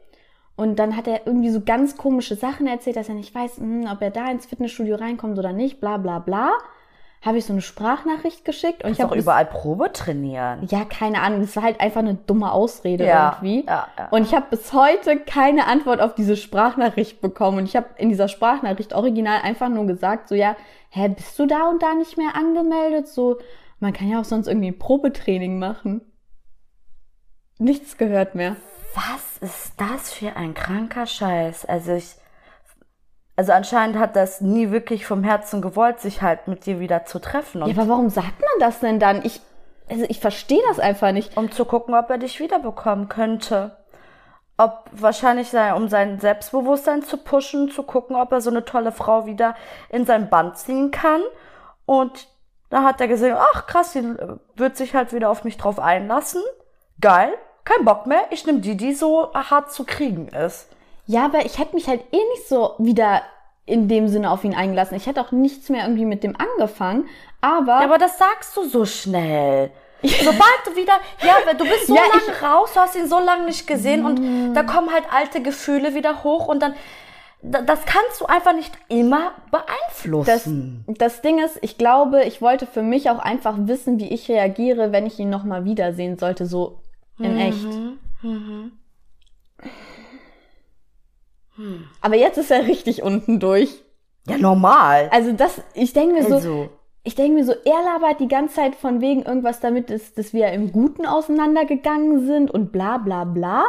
Und 0.57 0.77
dann 0.79 0.95
hat 0.95 1.07
er 1.07 1.25
irgendwie 1.25 1.49
so 1.49 1.61
ganz 1.61 1.97
komische 1.97 2.35
Sachen 2.35 2.67
erzählt, 2.67 2.95
dass 2.97 3.09
er 3.09 3.15
nicht 3.15 3.33
weiß, 3.33 3.57
hm, 3.57 3.87
ob 3.91 4.01
er 4.01 4.11
da 4.11 4.29
ins 4.29 4.45
Fitnessstudio 4.45 4.95
reinkommt 4.95 5.39
oder 5.39 5.51
nicht, 5.53 5.79
bla 5.81 5.97
bla 5.97 6.19
bla. 6.19 6.51
Habe 7.25 7.39
ich 7.39 7.45
so 7.45 7.53
eine 7.53 7.61
Sprachnachricht 7.61 8.45
geschickt 8.45 8.83
und 8.83 8.91
Ich 8.91 8.99
ich 8.99 9.03
habe 9.03 9.17
überall 9.17 9.45
Probe 9.47 9.91
trainieren. 9.91 10.67
ja, 10.69 10.85
keine 10.85 11.21
Ahnung, 11.21 11.41
das 11.41 11.55
war 11.55 11.63
halt 11.63 11.81
einfach 11.81 12.01
eine 12.01 12.13
dumme 12.13 12.51
Ausrede 12.51 13.05
Ja, 13.05 13.37
irgendwie. 13.41 13.65
ja, 13.65 13.87
ja. 13.97 14.07
Und 14.11 14.23
ich 14.23 14.35
habe 14.35 14.45
bis 14.51 14.73
heute 14.73 15.17
keine 15.17 15.65
Antwort 15.65 16.01
auf 16.01 16.13
diese 16.13 16.37
Sprachnachricht 16.37 17.21
bekommen. 17.21 17.57
Und 17.59 17.65
ich 17.65 17.75
habe 17.75 17.87
in 17.97 18.09
dieser 18.09 18.27
Sprachnachricht 18.27 18.93
original 18.93 19.39
einfach 19.41 19.69
nur 19.69 19.87
gesagt, 19.87 20.29
so 20.29 20.35
ja, 20.35 20.55
hä, 20.89 21.07
bist 21.09 21.39
du 21.39 21.47
da 21.47 21.67
und 21.69 21.81
da 21.81 21.95
nicht 21.95 22.15
mehr 22.17 22.35
angemeldet? 22.35 23.07
So, 23.07 23.37
man 23.85 23.93
kann 23.93 24.09
ja 24.09 24.19
auch 24.19 24.25
sonst 24.25 24.47
irgendwie 24.47 24.69
ein 24.69 24.79
Probetraining 24.79 25.59
machen. 25.59 26.01
Nichts 27.59 27.97
gehört 27.97 28.33
mehr. 28.33 28.55
Was 28.95 29.37
ist 29.47 29.73
das 29.77 30.11
für 30.11 30.35
ein 30.35 30.55
kranker 30.55 31.05
Scheiß? 31.05 31.65
Also 31.65 31.93
ich, 31.93 32.15
also 33.35 33.51
anscheinend 33.51 33.99
hat 33.99 34.15
das 34.15 34.41
nie 34.41 34.71
wirklich 34.71 35.05
vom 35.05 35.23
Herzen 35.23 35.61
gewollt, 35.61 35.99
sich 35.99 36.23
halt 36.23 36.47
mit 36.47 36.65
dir 36.65 36.79
wieder 36.79 37.05
zu 37.05 37.19
treffen 37.19 37.61
Ja, 37.63 37.67
aber 37.67 37.87
warum 37.87 38.09
sagt 38.09 38.41
man 38.41 38.59
das 38.59 38.79
denn 38.79 38.99
dann? 38.99 39.23
Ich, 39.23 39.39
also 39.87 40.03
ich 40.09 40.19
verstehe 40.19 40.63
das 40.67 40.79
einfach 40.79 41.11
nicht. 41.11 41.37
um 41.37 41.51
zu 41.51 41.63
gucken, 41.63 41.93
ob 41.93 42.09
er 42.09 42.17
dich 42.17 42.39
wiederbekommen 42.39 43.07
könnte. 43.07 43.77
Ob 44.57 44.89
wahrscheinlich 44.93 45.49
sein, 45.49 45.75
um 45.75 45.89
sein 45.89 46.19
Selbstbewusstsein 46.19 47.03
zu 47.03 47.17
pushen, 47.17 47.69
zu 47.69 47.83
gucken, 47.83 48.15
ob 48.15 48.31
er 48.31 48.41
so 48.41 48.49
eine 48.49 48.65
tolle 48.65 48.91
Frau 48.91 49.27
wieder 49.27 49.55
in 49.89 50.07
sein 50.07 50.27
Band 50.31 50.57
ziehen 50.57 50.89
kann. 50.89 51.21
Und 51.85 52.27
da 52.69 52.83
hat 52.83 52.99
er 53.01 53.07
gesehen, 53.07 53.35
ach 53.37 53.67
krass, 53.67 53.93
die 53.93 53.99
äh, 53.99 54.37
wird 54.55 54.75
sich 54.77 54.93
halt 54.95 55.13
wieder 55.13 55.29
auf 55.29 55.43
mich 55.43 55.57
drauf 55.57 55.79
einlassen. 55.79 56.41
Geil, 57.01 57.33
kein 57.63 57.85
Bock 57.85 58.05
mehr. 58.07 58.21
Ich 58.31 58.45
nehme 58.45 58.59
die, 58.59 58.77
die 58.77 58.93
so 58.93 59.33
hart 59.33 59.71
zu 59.71 59.83
kriegen 59.83 60.27
ist. 60.29 60.69
Ja, 61.07 61.25
aber 61.25 61.45
ich 61.45 61.59
hätte 61.59 61.75
mich 61.75 61.87
halt 61.87 62.01
eh 62.11 62.17
nicht 62.33 62.47
so 62.47 62.73
wieder 62.79 63.21
in 63.67 63.87
dem 63.87 64.07
Sinne 64.07 64.29
auf 64.31 64.43
ihn 64.43 64.55
eingelassen. 64.55 64.95
Ich 64.95 65.07
hätte 65.07 65.21
auch 65.21 65.31
nichts 65.31 65.69
mehr 65.69 65.83
irgendwie 65.83 66.05
mit 66.05 66.23
dem 66.23 66.35
angefangen. 66.35 67.07
Aber, 67.41 67.79
Ja, 67.79 67.85
aber 67.85 67.97
das 67.97 68.17
sagst 68.17 68.55
du 68.57 68.63
so 68.67 68.85
schnell. 68.85 69.71
Sobald 70.03 70.61
du 70.65 70.75
wieder, 70.75 70.93
ja, 71.23 71.35
du 71.53 71.63
bist 71.63 71.87
so 71.87 71.95
Ja, 71.95 72.01
lange 72.03 72.39
raus, 72.53 72.71
du 72.73 72.79
hast 72.79 72.95
ihn 72.95 73.07
so 73.07 73.19
lange 73.19 73.45
nicht 73.45 73.65
gesehen 73.65 74.05
und 74.05 74.53
da 74.53 74.61
kommen 74.63 74.91
halt 74.93 75.05
alte 75.11 75.41
Gefühle 75.41 75.95
wieder 75.95 76.23
hoch 76.23 76.47
und 76.47 76.59
dann, 76.61 76.73
da- 76.73 76.77
das 77.41 77.85
kannst 77.85 78.21
du 78.21 78.25
einfach 78.25 78.55
nicht 78.55 78.71
immer 78.87 79.33
das, 79.51 79.61
beeinflussen. 79.61 80.83
das 80.87 81.21
Ding 81.21 81.43
ist, 81.43 81.59
ich 81.61 81.77
glaube, 81.77 82.23
ich 82.23 82.41
wollte 82.41 82.65
für 82.65 82.81
mich 82.81 83.09
auch 83.09 83.19
einfach 83.19 83.55
wissen, 83.59 83.99
wie 83.99 84.09
ich 84.09 84.29
reagiere, 84.29 84.91
wenn 84.91 85.05
ich 85.05 85.19
ihn 85.19 85.29
nochmal 85.29 85.65
wiedersehen 85.65 86.17
sollte, 86.17 86.45
so 86.45 86.79
in 87.19 87.37
echt. 87.37 87.67
Aber 92.01 92.15
jetzt 92.15 92.37
ist 92.37 92.51
er 92.51 92.67
richtig 92.67 93.03
unten 93.03 93.39
durch. 93.39 93.83
Ja, 94.27 94.37
normal. 94.37 95.09
Also 95.11 95.31
das, 95.31 95.61
ich 95.73 95.93
denke 95.93 96.15
mir 96.15 96.23
so, 96.23 96.35
Also, 96.35 96.69
ich 97.03 97.15
denke 97.15 97.35
mir 97.35 97.45
so, 97.45 97.51
er 97.51 97.83
labert 97.83 98.19
die 98.19 98.27
ganze 98.27 98.55
Zeit 98.55 98.75
von 98.75 98.99
wegen 98.99 99.21
irgendwas 99.21 99.59
damit, 99.59 99.91
ist, 99.91 100.17
dass 100.17 100.33
wir 100.33 100.51
im 100.51 100.71
Guten 100.71 101.05
auseinandergegangen 101.05 102.25
sind 102.25 102.49
und 102.49 102.71
bla 102.71 102.97
bla 102.97 103.23
bla. 103.23 103.65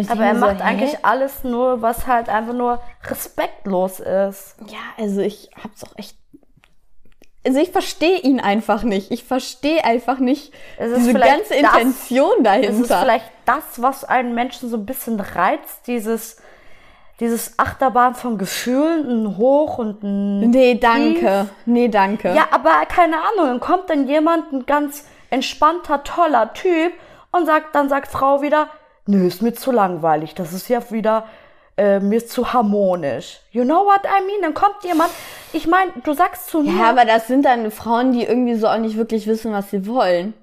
Ich 0.00 0.10
aber 0.10 0.24
er 0.24 0.34
so, 0.34 0.40
macht 0.40 0.58
hä? 0.58 0.62
eigentlich 0.62 1.04
alles 1.04 1.44
nur, 1.44 1.82
was 1.82 2.06
halt 2.06 2.28
einfach 2.28 2.54
nur 2.54 2.80
respektlos 3.08 4.00
ist. 4.00 4.56
Ja, 4.66 4.78
also 4.96 5.20
ich 5.20 5.50
hab's 5.62 5.84
auch 5.84 5.96
echt. 5.96 6.16
Also 7.46 7.60
ich 7.60 7.70
verstehe 7.70 8.18
ihn 8.18 8.40
einfach 8.40 8.82
nicht. 8.82 9.10
Ich 9.10 9.24
verstehe 9.24 9.84
einfach 9.84 10.18
nicht 10.18 10.52
Es 10.76 10.90
ist 10.90 11.06
diese 11.06 11.12
ganze 11.14 11.54
das- 11.62 11.76
Intention 11.76 12.30
Es 12.38 12.42
dahinter. 12.42 12.70
ist 12.82 12.94
vielleicht 12.94 13.30
das, 13.46 13.62
was 13.80 14.04
einen 14.04 14.34
Menschen 14.34 14.68
so 14.68 14.76
ein 14.76 14.84
bisschen 14.84 15.18
reizt, 15.18 15.86
dieses, 15.86 16.42
dieses 17.20 17.58
Achterbahn 17.58 18.14
von 18.14 18.36
Gefühlen, 18.38 19.24
ein 19.24 19.36
Hoch 19.38 19.78
und 19.78 20.02
ein 20.02 20.50
nee, 20.50 20.74
danke. 20.74 21.48
Nee, 21.64 21.88
danke. 21.88 22.34
Ja, 22.34 22.48
aber 22.50 22.84
keine 22.86 23.16
Ahnung, 23.16 23.46
dann 23.46 23.60
kommt 23.60 23.88
dann 23.88 24.06
jemand, 24.08 24.52
ein 24.52 24.66
ganz 24.66 25.06
entspannter, 25.30 26.04
toller 26.04 26.52
Typ 26.54 26.92
und 27.32 27.46
sagt, 27.46 27.74
dann 27.74 27.88
sagt 27.88 28.08
Frau 28.10 28.42
wieder, 28.42 28.68
nö, 29.08 29.26
ist 29.26 29.42
mir 29.42 29.54
zu 29.54 29.72
langweilig, 29.72 30.34
das 30.34 30.52
ist 30.52 30.68
ja 30.68 30.80
wieder, 30.90 31.26
äh, 31.76 31.98
mir 32.00 32.16
ist 32.18 32.30
zu 32.30 32.52
harmonisch. 32.52 33.40
You 33.50 33.64
know 33.64 33.84
what 33.84 34.02
I 34.04 34.24
mean? 34.24 34.42
Dann 34.42 34.54
kommt 34.54 34.84
jemand, 34.84 35.10
ich 35.52 35.66
meine, 35.66 35.92
du 36.04 36.12
sagst 36.12 36.48
zu 36.48 36.62
mir, 36.62 36.72
Ja, 36.78 36.90
aber 36.90 37.04
das 37.04 37.26
sind 37.26 37.44
dann 37.44 37.70
Frauen, 37.70 38.12
die 38.12 38.24
irgendwie 38.24 38.54
so 38.54 38.68
auch 38.68 38.78
nicht 38.78 38.96
wirklich 38.96 39.26
wissen, 39.26 39.52
was 39.52 39.70
sie 39.70 39.86
wollen. 39.86 40.34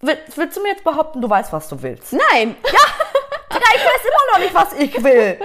willst, 0.00 0.36
willst 0.36 0.56
du 0.56 0.62
mir 0.62 0.68
jetzt 0.70 0.84
behaupten, 0.84 1.20
du 1.20 1.28
weißt, 1.28 1.52
was 1.52 1.68
du 1.68 1.82
willst? 1.82 2.12
Nein. 2.12 2.56
Digga, 3.52 3.68
ich 3.76 3.84
weiß 3.84 4.04
immer 4.04 4.32
noch 4.32 4.38
nicht, 4.38 4.54
was 4.54 4.72
ich 4.74 5.02
will. 5.04 5.38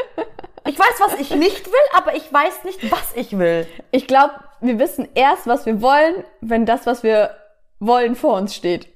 Ich 0.67 0.77
weiß, 0.77 0.99
was 0.99 1.13
ich 1.19 1.31
nicht 1.31 1.67
will, 1.67 1.73
aber 1.95 2.15
ich 2.15 2.31
weiß 2.31 2.63
nicht, 2.65 2.91
was 2.91 3.13
ich 3.15 3.37
will. 3.39 3.65
Ich 3.91 4.05
glaube, 4.07 4.33
wir 4.61 4.77
wissen 4.77 5.07
erst, 5.15 5.47
was 5.47 5.65
wir 5.65 5.81
wollen, 5.81 6.23
wenn 6.41 6.65
das, 6.65 6.85
was 6.85 7.01
wir 7.01 7.31
wollen, 7.79 8.15
vor 8.15 8.35
uns 8.35 8.53
steht. 8.53 8.88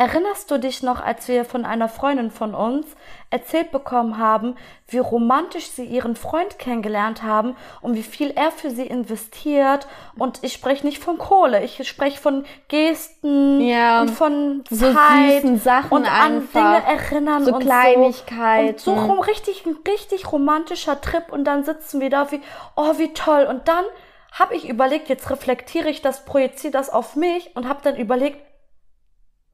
Erinnerst 0.00 0.50
du 0.50 0.56
dich 0.56 0.82
noch, 0.82 1.02
als 1.04 1.28
wir 1.28 1.44
von 1.44 1.66
einer 1.66 1.90
Freundin 1.90 2.30
von 2.30 2.54
uns 2.54 2.86
erzählt 3.28 3.70
bekommen 3.70 4.16
haben, 4.16 4.56
wie 4.88 4.96
romantisch 4.96 5.68
sie 5.72 5.84
ihren 5.84 6.16
Freund 6.16 6.58
kennengelernt 6.58 7.22
haben 7.22 7.54
und 7.82 7.94
wie 7.96 8.02
viel 8.02 8.30
er 8.30 8.50
für 8.50 8.70
sie 8.70 8.86
investiert? 8.86 9.86
Und 10.16 10.38
ich 10.40 10.54
spreche 10.54 10.86
nicht 10.86 11.04
von 11.04 11.18
Kohle, 11.18 11.62
ich 11.62 11.86
spreche 11.86 12.18
von 12.18 12.46
Gesten 12.68 13.60
Ja, 13.60 14.00
und 14.00 14.10
von 14.10 14.64
so 14.70 14.90
Zeit 14.90 15.42
süßen 15.42 15.58
Sachen 15.58 15.92
und 15.92 16.06
an. 16.06 16.48
Dinge 16.50 16.82
erinnern 16.82 17.44
So 17.44 17.56
und 17.56 17.62
Kleinigkeiten. 17.62 18.78
So. 18.78 18.92
Und 18.92 19.00
so 19.00 19.06
rum 19.06 19.20
richtig, 19.20 19.66
ein 19.66 19.76
richtig 19.86 20.32
romantischer 20.32 20.98
Trip 21.02 21.30
und 21.30 21.44
dann 21.44 21.62
sitzen 21.62 22.00
wir 22.00 22.08
da 22.08 22.32
wie, 22.32 22.40
oh 22.74 22.94
wie 22.96 23.12
toll. 23.12 23.44
Und 23.46 23.68
dann 23.68 23.84
habe 24.32 24.54
ich 24.54 24.66
überlegt, 24.66 25.10
jetzt 25.10 25.28
reflektiere 25.28 25.90
ich 25.90 26.00
das, 26.00 26.24
projiziere 26.24 26.72
das 26.72 26.88
auf 26.88 27.16
mich 27.16 27.54
und 27.54 27.68
habe 27.68 27.80
dann 27.82 27.96
überlegt, 27.96 28.38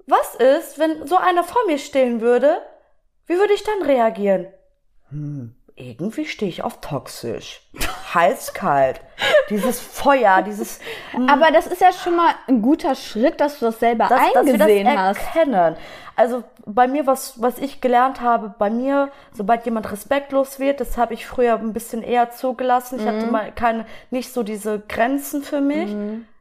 was 0.07 0.35
ist, 0.37 0.79
wenn 0.79 1.07
so 1.07 1.17
einer 1.17 1.45
vor 1.45 1.61
mir 1.67 1.79
stehen 1.79 2.21
würde? 2.21 2.59
Wie 3.27 3.37
würde 3.37 3.55
ich 3.55 3.65
dann 3.65 3.83
reagieren? 3.83 4.47
Hm, 5.11 5.55
irgendwie 5.75 6.27
stehe 6.27 6.49
ich 6.49 6.63
auf 6.63 6.81
toxisch. 6.81 7.61
Heiß, 8.15 8.55
kalt. 8.55 9.01
Dieses 9.51 9.81
Feuer, 9.81 10.43
dieses. 10.43 10.79
Aber 11.29 11.51
das 11.51 11.67
ist 11.67 11.81
ja 11.81 11.93
schon 11.93 12.17
mal 12.17 12.33
ein 12.47 12.63
guter 12.63 12.95
Schritt, 12.95 13.41
dass 13.41 13.59
du 13.59 13.67
das 13.67 13.81
selber 13.81 14.07
dass, 14.09 14.33
dass 14.33 14.47
wir 14.47 14.53
das 14.59 14.63
eingesehen 14.63 14.99
hast. 14.99 15.19
erkennen. 15.35 15.77
Also 16.15 16.45
bei 16.65 16.89
mir, 16.89 17.07
was, 17.07 17.43
was 17.43 17.59
ich 17.59 17.81
gelernt 17.83 18.21
habe, 18.23 18.55
bei 18.59 18.71
mir, 18.71 19.11
sobald 19.35 19.67
jemand 19.67 19.91
respektlos 19.93 20.59
wird, 20.59 20.81
das 20.81 20.97
habe 20.97 21.13
ich 21.15 21.27
früher 21.27 21.55
ein 21.59 21.73
bisschen 21.75 22.03
eher 22.03 22.31
zugelassen. 22.31 22.99
Ich 22.99 23.05
Mhm. 23.05 23.09
hatte 23.09 23.27
mal 23.27 23.53
keine, 23.53 23.87
nicht 24.11 24.33
so 24.33 24.43
diese 24.43 24.81
Grenzen 24.81 25.43
für 25.43 25.61
mich. 25.61 25.95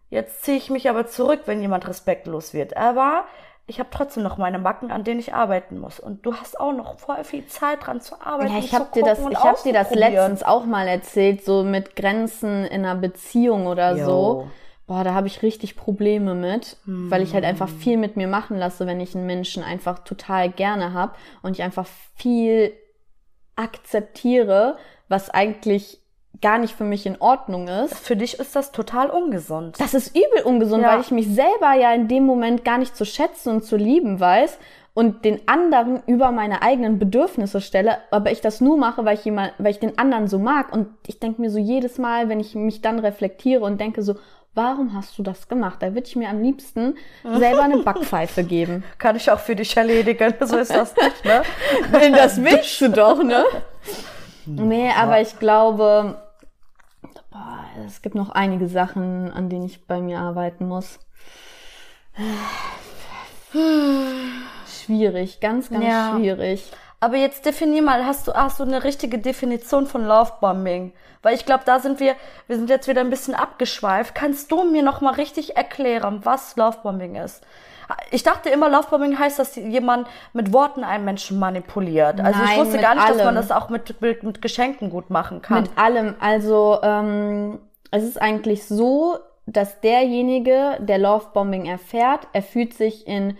Jetzt 0.10 0.44
ziehe 0.46 0.58
ich 0.58 0.70
mich 0.70 0.90
aber 0.90 1.08
zurück, 1.08 1.42
wenn 1.46 1.60
jemand 1.62 1.88
respektlos 1.88 2.54
wird. 2.54 2.78
Aber 2.78 3.26
ich 3.68 3.80
habe 3.80 3.90
trotzdem 3.92 4.24
noch 4.24 4.38
meine 4.38 4.60
Macken, 4.60 4.92
an 4.92 5.04
denen 5.04 5.20
ich 5.20 5.34
arbeiten 5.34 5.80
muss. 5.80 6.00
Und 6.00 6.26
du 6.26 6.36
hast 6.36 6.60
auch 6.60 6.72
noch 6.72 7.00
voll 7.00 7.24
viel 7.24 7.48
Zeit 7.48 7.86
dran 7.86 8.00
zu 8.00 8.22
arbeiten. 8.22 8.54
Ja, 8.54 8.60
ich 8.60 8.74
habe 8.76 8.88
dir 8.94 9.04
das, 9.04 9.20
ich 9.20 9.44
habe 9.44 9.58
dir 9.64 9.74
das 9.74 9.92
letztens 9.92 10.44
auch 10.44 10.66
mal 10.66 10.88
erzählt, 10.88 11.44
so 11.44 11.64
mit 11.64 11.96
Grenzen 11.96 12.66
in 12.66 12.86
einer 12.86 12.96
Beziehung 12.96 13.66
oder 13.66 13.96
Jo. 13.96 14.06
so. 14.06 14.48
Boah, 14.88 15.04
da 15.04 15.16
habe 15.16 15.26
ich 15.26 15.42
richtig 15.42 15.76
Probleme 15.76 16.36
mit, 16.36 16.78
weil 16.86 17.24
ich 17.24 17.34
halt 17.34 17.44
einfach 17.44 17.68
viel 17.68 17.98
mit 17.98 18.18
mir 18.18 18.28
machen 18.28 18.56
lasse, 18.56 18.86
wenn 18.86 19.00
ich 19.00 19.16
einen 19.16 19.26
Menschen 19.26 19.64
einfach 19.64 19.98
total 20.00 20.52
gerne 20.52 20.94
hab 20.94 21.18
und 21.42 21.54
ich 21.54 21.64
einfach 21.64 21.88
viel 22.14 22.72
akzeptiere, 23.56 24.78
was 25.08 25.32
eigentlich 25.32 26.05
gar 26.42 26.58
nicht 26.58 26.76
für 26.76 26.84
mich 26.84 27.06
in 27.06 27.20
Ordnung 27.22 27.68
ist. 27.68 27.98
Für 27.98 28.16
dich 28.16 28.40
ist 28.40 28.56
das 28.56 28.72
total 28.72 29.10
ungesund. 29.10 29.76
Das 29.80 29.94
ist 29.94 30.10
übel 30.16 30.44
ungesund, 30.44 30.84
Ja. 30.84 30.94
weil 30.94 31.02
ich 31.02 31.12
mich 31.12 31.28
selber 31.28 31.74
ja 31.74 31.94
in 31.94 32.08
dem 32.08 32.26
Moment 32.26 32.66
gar 32.66 32.78
nicht 32.78 32.96
zu 32.96 33.06
schätzen 33.06 33.50
und 33.50 33.64
zu 33.64 33.78
lieben 33.78 34.20
weiß 34.20 34.58
und 34.94 35.26
den 35.26 35.48
anderen 35.48 36.02
über 36.08 36.32
meine 36.32 36.62
eigenen 36.62 37.00
Bedürfnisse 37.00 37.60
stelle, 37.62 37.98
aber 38.12 38.32
ich 38.32 38.42
das 38.42 38.62
nur 38.62 38.78
mache, 38.78 39.04
weil 39.06 39.16
ich 39.16 39.26
jemand, 39.26 39.54
weil 39.58 39.72
ich 39.72 39.80
den 39.80 39.98
anderen 39.98 40.28
so 40.28 40.40
mag 40.40 40.72
und 40.74 40.88
ich 41.08 41.20
denke 41.20 41.42
mir 41.42 41.50
so 41.50 41.60
jedes 41.60 41.98
Mal, 41.98 42.30
wenn 42.30 42.40
ich 42.40 42.56
mich 42.56 42.82
dann 42.82 43.00
reflektiere 43.00 43.64
und 43.64 43.80
denke 43.82 44.02
so, 44.04 44.16
warum 44.54 44.94
hast 44.94 45.18
du 45.18 45.24
das 45.24 45.50
gemacht? 45.50 45.82
Da 45.82 45.88
würde 45.94 46.08
ich 46.08 46.16
mir 46.16 46.30
am 46.30 46.42
liebsten 46.42 46.96
selber 47.38 47.64
eine 47.64 47.80
Backpfeife 47.80 48.44
geben. 48.46 48.84
Kann 48.98 49.18
ich 49.18 49.30
auch 49.30 49.40
für 49.40 49.56
dich 49.56 49.76
erledigen. 49.76 50.34
So 50.46 50.58
ist 50.58 50.74
das 50.74 50.96
nicht, 50.96 51.26
ne? 51.26 51.44
Das 52.16 52.42
willst 52.42 52.80
du 52.80 52.90
doch, 52.90 53.22
ne? 53.22 53.44
Nee, 54.46 54.92
aber 54.98 55.20
ich 55.22 55.40
glaube, 55.40 56.22
boah, 57.36 57.86
es 57.86 58.02
gibt 58.02 58.16
noch 58.16 58.30
einige 58.30 58.68
Sachen, 58.68 59.32
an 59.32 59.50
denen 59.50 59.66
ich 59.66 59.86
bei 59.88 60.00
mir 60.00 60.20
arbeiten 60.20 60.68
muss. 60.68 61.00
Schwierig, 64.68 65.40
ganz, 65.42 65.70
ganz 65.70 65.84
Ja. 65.84 66.16
schwierig. 66.16 66.72
Aber 67.02 67.18
jetzt 67.18 67.46
definier 67.46 67.82
mal, 67.82 68.06
hast 68.06 68.28
du, 68.28 68.34
hast 68.34 68.60
du 68.60 68.64
eine 68.64 68.84
richtige 68.84 69.20
Definition 69.20 69.86
von 69.86 70.06
Lovebombing? 70.06 70.94
Weil 71.22 71.36
ich 71.36 71.46
glaube, 71.46 71.64
da 71.66 71.80
sind 71.80 72.00
wir, 72.00 72.16
wir 72.48 72.56
sind 72.56 72.70
jetzt 72.70 72.88
wieder 72.88 73.02
ein 73.02 73.10
bisschen 73.10 73.36
abgeschweift. 73.36 74.16
Kannst 74.16 74.52
du 74.52 74.64
mir 74.64 74.82
noch 74.82 75.02
mal 75.02 75.14
richtig 75.14 75.58
erklären, 75.58 76.22
was 76.24 76.56
Lovebombing 76.56 77.16
ist? 77.16 77.44
Ich 78.12 78.24
dachte 78.24 78.50
immer, 78.50 78.70
Lovebombing 78.70 79.18
heißt, 79.18 79.40
dass 79.40 79.56
jemand 79.56 80.08
mit 80.34 80.54
Worten 80.54 80.84
einen 80.84 81.06
Menschen 81.06 81.40
manipuliert. 81.40 82.20
Also 82.20 82.42
ich 82.42 82.50
Nein, 82.50 82.60
wusste 82.60 82.74
mit 82.74 82.82
gar 82.82 82.96
nicht, 82.96 83.10
dass 83.10 83.18
man 83.18 83.28
allem. 83.28 83.36
das 83.36 83.52
auch 83.52 83.70
mit, 83.70 84.02
mit, 84.02 84.24
mit 84.24 84.42
Geschenken 84.42 84.90
gut 84.90 85.10
machen 85.10 85.42
kann. 85.42 85.64
Mit 85.64 85.78
allem. 85.78 86.16
Also, 86.20 86.80
ähm, 86.82 87.60
es 87.92 88.04
ist 88.04 88.22
eigentlich 88.22 88.66
so, 88.66 89.18
dass 89.46 89.80
derjenige, 89.82 90.78
der 90.80 90.98
Lovebombing 90.98 91.66
erfährt, 91.66 92.28
er 92.34 92.42
fühlt 92.42 92.74
sich 92.74 93.08
in 93.08 93.38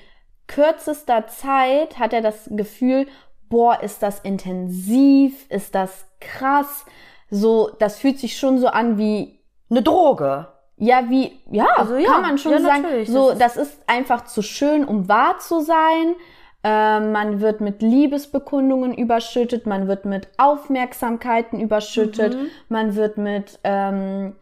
kürzester 0.48 1.28
Zeit, 1.28 2.00
hat 2.00 2.14
er 2.14 2.22
das 2.22 2.48
Gefühl, 2.52 3.08
boah, 3.50 3.82
ist 3.82 4.04
das 4.04 4.20
intensiv, 4.20 5.50
ist 5.50 5.76
das 5.76 6.06
krass. 6.20 6.86
So, 7.30 7.72
das 7.80 7.98
fühlt 7.98 8.20
sich 8.20 8.38
schon 8.38 8.60
so 8.60 8.68
an 8.68 8.98
wie 8.98 9.40
Eine 9.70 9.82
Droge. 9.82 10.48
Ja, 10.78 11.04
wie, 11.10 11.40
ja, 11.52 11.68
Also 11.78 11.96
ja, 11.96 12.10
kann 12.12 12.22
man 12.22 12.38
schon 12.38 12.52
ja, 12.54 12.60
sagen. 12.60 12.82
natürlich, 12.84 13.10
So, 13.10 13.34
das 13.34 13.56
ist, 13.58 13.80
einfach 13.88 14.26
zu 14.26 14.42
schön, 14.42 14.84
um 14.86 15.08
wahr 15.08 15.40
zu 15.40 15.62
sein. 15.62 16.16
Äh, 16.64 17.00
man 17.00 17.40
wird 17.42 17.62
mit 17.62 17.82
Liebesbekundungen 17.82 18.94
überschüttet, 18.94 19.66
man 19.68 19.88
wird 19.88 20.04
mit 20.06 20.28
Aufmerksamkeiten 20.38 21.60
überschüttet, 21.62 22.36
Mhm. 22.36 22.48
man 22.70 22.96
wird 22.96 23.18
mit 23.18 23.60
ähm, 23.64 24.36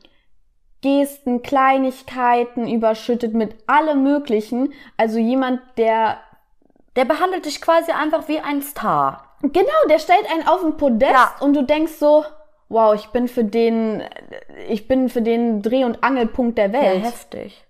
Gesten, 0.81 1.43
Kleinigkeiten 1.43 2.67
überschüttet, 2.67 3.33
mit 3.33 3.55
allem 3.67 4.03
Möglichen. 4.03 4.73
Also 4.97 5.19
jemand, 5.19 5.61
der 5.77 6.17
Der 6.95 7.05
behandelt 7.05 7.45
dich 7.45 7.59
quasi 7.59 7.91
einfach 7.91 8.27
wie 8.27 8.39
ein 8.39 8.61
Star. 8.61 9.35
Genau, 9.41 9.87
der 9.89 9.97
stellt 9.97 10.29
einen 10.31 10.47
auf 10.47 10.61
den 10.61 10.77
Podest 10.77 11.11
Ja. 11.11 11.33
und 11.39 11.55
du 11.55 11.63
denkst 11.63 11.93
so, 11.93 12.23
wow, 12.73 12.93
ich 12.95 13.07
bin 13.09 13.27
für 13.27 13.43
den, 13.45 14.03
ich 14.67 14.87
bin 14.87 15.09
für 15.09 15.21
den 15.21 15.61
Dreh- 15.61 15.85
und 15.85 16.03
Angelpunkt 16.03 16.57
der 16.57 16.71
Ja, 16.79 16.79
Welt. 16.81 17.03
heftig. 17.03 17.65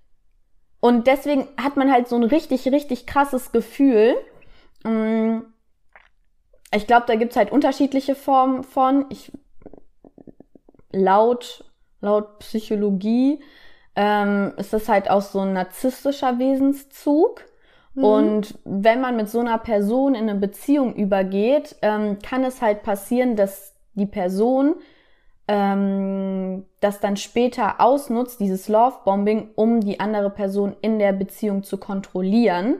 Und 0.80 1.08
deswegen 1.08 1.48
hat 1.62 1.78
man 1.78 1.92
halt 1.92 2.08
so 2.08 2.16
ein 2.16 2.24
richtig, 2.24 2.68
richtig 2.72 3.06
krasses 3.08 3.52
Gefühl. 3.52 4.16
Mm, 4.84 5.40
Ich 6.76 6.88
glaube, 6.88 7.06
da 7.08 7.16
gibt's 7.16 7.36
halt 7.38 7.52
unterschiedliche 7.52 8.16
Formen 8.16 8.64
von. 8.64 9.06
Ich, 9.10 9.32
laut, 10.92 11.66
laut 12.02 12.40
Psychologie 12.40 13.42
ähm, 13.96 14.54
ist 14.58 14.74
das 14.74 14.90
halt 14.90 15.10
auch 15.10 15.22
so 15.22 15.40
ein 15.42 15.54
narzisstischer 15.54 16.40
Wesenszug. 16.40 17.46
Und 17.96 18.58
wenn 18.66 19.02
man 19.02 19.16
mit 19.16 19.30
so 19.30 19.40
einer 19.40 19.60
Person 19.60 20.16
in 20.16 20.28
eine 20.28 20.40
Beziehung 20.40 20.96
übergeht, 20.96 21.76
ähm, 21.84 22.18
kann 22.24 22.44
es 22.44 22.60
halt 22.60 22.82
passieren, 22.82 23.36
dass 23.36 23.76
die 23.94 24.08
Person 24.08 24.78
ähm, 25.48 26.66
das 26.80 27.00
dann 27.00 27.18
später 27.18 27.80
ausnutzt, 27.82 28.40
dieses 28.40 28.68
Lovebombing, 28.68 29.50
um 29.56 29.82
die 29.82 30.00
andere 30.00 30.30
Person 30.30 30.76
in 30.82 31.00
der 31.00 31.14
Beziehung 31.14 31.64
zu 31.64 31.78
kontrollieren, 31.78 32.78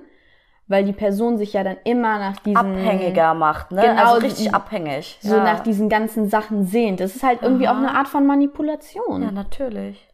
weil 0.68 0.86
die 0.86 0.94
Person 0.94 1.38
sich 1.38 1.54
ja 1.54 1.64
dann 1.64 1.78
immer 1.84 2.20
nach 2.20 2.38
diesen 2.38 2.58
Abhängiger 2.58 3.34
macht, 3.34 3.72
ne? 3.72 3.82
Genau, 3.82 4.14
also 4.14 4.26
richtig 4.26 4.48
die- 4.48 4.54
abhängig. 4.54 5.18
so 5.22 5.36
ja. 5.36 5.44
nach 5.44 5.60
diesen 5.60 5.90
ganzen 5.90 6.30
Sachen 6.30 6.66
sehnt. 6.66 7.00
Das 7.02 7.16
ist 7.16 7.24
halt 7.24 7.42
irgendwie 7.42 7.68
Aha. 7.68 7.74
auch 7.76 7.78
eine 7.80 7.96
Art 7.96 8.08
von 8.08 8.26
Manipulation. 8.26 9.24
Ja, 9.24 9.32
natürlich. 9.32 10.08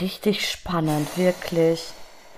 Richtig 0.00 0.48
spannend, 0.48 1.16
wirklich. 1.16 1.90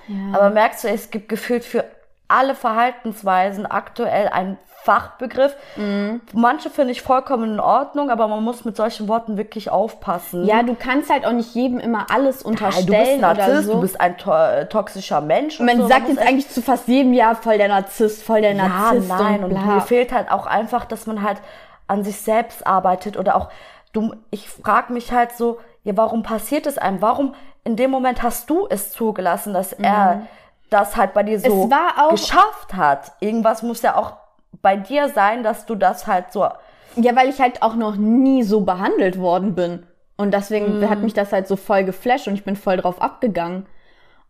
Ja. 0.07 0.39
Aber 0.39 0.51
merkst 0.51 0.85
du, 0.85 0.89
es 0.89 1.11
gibt 1.11 1.29
gefühlt 1.29 1.65
für 1.65 1.85
alle 2.29 2.55
Verhaltensweisen 2.55 3.67
aktuell 3.67 4.29
einen 4.29 4.59
Fachbegriff. 4.85 5.55
Mhm. 5.77 6.21
Manche 6.33 6.71
finde 6.71 6.93
ich 6.93 7.03
vollkommen 7.03 7.55
in 7.55 7.61
Ordnung, 7.61 8.11
aber 8.11 8.29
man 8.29 8.43
muss 8.45 8.65
mit 8.65 8.77
solchen 8.77 9.09
Worten 9.09 9.37
wirklich 9.37 9.71
aufpassen. 9.71 10.45
Ja, 10.47 10.63
du 10.63 10.75
kannst 10.75 11.11
halt 11.11 11.27
auch 11.27 11.33
nicht 11.33 11.55
jedem 11.55 11.79
immer 11.81 12.07
alles 12.11 12.45
Weil 12.45 12.55
du 12.55 12.59
bist 12.61 12.63
unterstellen 12.63 13.21
Narzisst, 13.21 13.67
so. 13.67 13.73
du 13.75 13.81
bist 13.81 14.01
ein 14.01 14.17
to 14.17 14.33
äh, 14.33 14.67
toxischer 14.67 15.21
Mensch. 15.21 15.59
und 15.61 15.67
Man 15.67 15.79
so. 15.79 15.89
sagt 15.89 16.09
jetzt 16.09 16.21
eigentlich 16.21 16.49
zu 16.49 16.63
fast 16.63 16.87
jedem 16.89 17.13
Jahr 17.13 17.35
voll 17.35 17.59
der 17.59 17.69
Narzisst, 17.69 18.23
voll 18.23 18.41
der 18.41 18.53
Ja, 18.53 18.69
Narzisst 18.69 19.09
nein, 19.09 19.39
und 19.39 19.45
und, 19.45 19.51
bla. 19.51 19.75
mir 19.75 19.81
fehlt 19.81 20.13
halt 20.13 20.31
auch 20.31 20.47
einfach, 20.47 20.85
dass 20.85 21.07
man 21.07 21.23
halt 21.23 21.39
an 21.87 22.05
sich 22.05 22.21
selbst 22.21 22.67
arbeitet 22.67 23.17
oder 23.19 23.35
auch, 23.37 23.49
du, 23.93 24.15
ich 24.31 24.49
frage 24.49 24.93
mich 24.93 25.13
halt 25.13 25.33
so, 25.33 25.59
ja, 25.85 25.97
warum 25.97 26.23
passiert 26.23 26.67
es 26.67 26.79
einem? 26.79 27.03
Warum 27.03 27.35
in 27.65 27.77
dem 27.77 27.91
Moment 27.91 28.23
hast 28.23 28.49
du 28.49 28.67
es 28.71 28.93
zugelassen, 28.93 29.53
dass 29.55 29.73
er 29.73 30.23
das 30.71 30.97
halt 30.97 31.15
bei 31.15 31.23
dir 31.23 31.39
so 31.41 31.69
geschafft 32.11 32.75
hat? 32.75 33.13
Irgendwas 33.21 33.63
muss 33.63 33.83
ja 33.83 33.97
auch 33.97 34.15
bei 34.63 34.77
dir 34.77 35.09
sein, 35.09 35.43
dass 35.43 35.67
du 35.67 35.75
das 35.75 36.07
halt 36.07 36.33
so, 36.33 36.47
Ja, 36.97 37.15
weil 37.15 37.29
ich 37.29 37.41
halt 37.41 37.63
auch 37.63 37.75
noch 37.77 37.97
nie 37.97 38.43
so 38.43 38.63
behandelt 38.63 39.19
worden 39.19 39.55
bin. 39.55 39.87
Und 40.17 40.33
deswegen 40.35 40.79
Mhm. 40.81 40.91
hat 40.91 41.03
mich 41.03 41.15
das 41.15 41.33
halt 41.33 41.47
so 41.47 41.55
voll 41.57 41.85
geflasht 41.85 42.27
und 42.27 42.35
ich 42.35 42.45
bin 42.45 42.57
voll 42.57 42.77
drauf 42.79 43.01
abgegangen. 43.01 43.67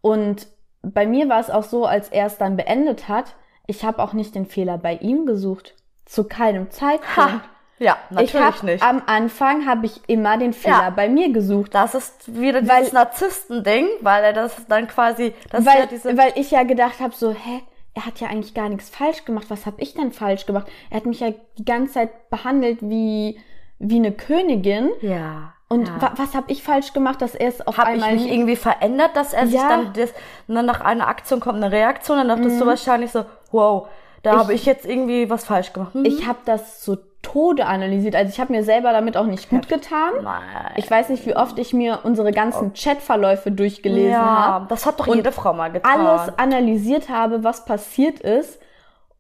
Und 0.01 0.48
bei 0.83 1.07
mir 1.07 1.29
war 1.29 1.40
es 1.40 1.51
auch 1.51 1.62
so, 1.64 1.87
als 1.87 2.09
er 2.11 2.27
es 2.27 2.37
dann 2.38 2.57
beendet 2.57 3.09
hat, 3.09 3.35
ich 3.66 3.85
habe 3.85 4.03
auch 4.03 4.12
nicht 4.12 4.35
den 4.35 4.46
Fehler 4.46 4.77
bei 4.79 4.94
ihm 4.96 5.24
gesucht. 5.27 5.74
Zu 6.05 6.24
keinem 6.24 6.70
Zeitpunkt. 6.70 7.16
ha, 7.16 7.40
ja, 7.78 7.96
ich 8.10 8.16
natürlich 8.16 8.56
hab, 8.56 8.62
nicht. 8.62 8.82
Am 8.82 9.02
Anfang 9.06 9.66
habe 9.66 9.86
ich 9.86 10.00
immer 10.08 10.36
den 10.38 10.52
Fehler 10.52 10.82
Ja. 10.84 10.90
bei 10.90 11.08
mir 11.08 11.32
gesucht. 11.32 11.74
das 11.74 11.94
ist 11.94 12.40
wieder 12.40 12.66
Weil- 12.68 12.78
dieses 12.80 12.92
Narzissten-Ding, 12.92 13.86
weil 14.00 14.24
er 14.24 14.32
das 14.32 14.54
dann 14.68 14.88
quasi, 14.88 15.34
das 15.50 15.60
ist 15.60 15.66
ja 15.66 15.72
weil, 15.80 15.86
diese, 15.86 16.16
weil 16.18 16.32
ich 16.36 16.50
ja 16.50 16.62
gedacht 16.64 17.00
habe, 17.00 17.14
so, 17.14 17.30
hä, 17.32 17.62
er 17.94 18.06
hat 18.06 18.20
ja 18.20 18.28
eigentlich 18.28 18.54
gar 18.54 18.68
nichts 18.68 18.90
falsch 18.90 19.24
gemacht. 19.24 19.46
Was 19.48 19.66
habe 19.66 19.80
ich 19.80 19.94
denn 19.94 20.12
falsch 20.12 20.46
gemacht? 20.46 20.66
Er 20.90 20.98
hat 20.98 21.06
mich 21.06 21.20
ja 21.20 21.32
die 21.58 21.64
ganze 21.64 21.94
Zeit 21.94 22.30
behandelt 22.30 22.78
wie, 22.80 23.40
wie 23.78 23.96
eine 23.96 24.12
Königin. 24.12 24.90
ja. 25.00 25.54
Und 25.70 25.86
ja. 25.88 26.00
wa 26.00 26.12
was 26.16 26.34
habe 26.34 26.50
ich 26.50 26.62
falsch 26.62 26.94
gemacht, 26.94 27.20
dass 27.20 27.34
er 27.34 27.48
es 27.48 27.66
auf 27.66 27.76
Habe 27.76 27.90
ich 27.94 28.02
einmal 28.02 28.14
mich 28.14 28.32
irgendwie 28.32 28.56
verändert, 28.56 29.10
dass 29.16 29.34
er 29.34 29.46
sich 29.46 29.56
Ja. 29.56 29.68
dann, 29.68 29.92
das, 29.92 30.14
dann 30.46 30.64
nach 30.64 30.80
einer 30.80 31.06
Aktion 31.08 31.40
kommt 31.40 31.56
eine 31.56 31.70
Reaktion, 31.70 32.16
dann 32.16 32.28
dachtest 32.28 32.58
du 32.58 32.64
wahrscheinlich 32.64 33.10
so, 33.10 33.26
wow, 33.52 33.86
da 34.22 34.38
habe 34.38 34.54
ich 34.54 34.64
jetzt 34.64 34.86
irgendwie 34.86 35.28
was 35.28 35.44
falsch 35.44 35.74
gemacht. 35.74 35.92
Hm? 35.92 36.06
Ich 36.06 36.26
habe 36.26 36.38
das 36.46 36.80
zu 36.80 36.96
Tode 37.22 37.66
analysiert. 37.66 38.14
Also 38.14 38.31
ich 38.33 38.40
habe 38.40 38.52
mir 38.52 38.62
selber 38.64 38.92
damit 38.92 39.16
auch 39.16 39.26
nicht 39.26 39.50
gut 39.50 39.68
getan. 39.68 40.12
Nein. 40.22 40.72
Ich 40.76 40.90
weiß 40.90 41.09
nicht, 41.09 41.26
wie 41.26 41.37
oft 41.37 41.59
ich 41.59 41.72
mir 41.72 42.00
unsere 42.04 42.33
ganzen 42.33 42.72
Chatverläufe 42.74 43.50
durchgelesen 43.50 44.12
ja, 44.12 44.46
habe. 44.46 44.66
das 44.68 44.87
hat 44.87 45.00
doch 45.00 45.07
jede 45.07 45.33
Frau 45.33 45.52
mal 45.52 45.70
getan. 45.70 46.07
Alles 46.07 46.38
analysiert 46.38 47.09
habe, 47.09 47.44
was 47.44 47.64
passiert 47.64 48.20
ist. 48.20 48.61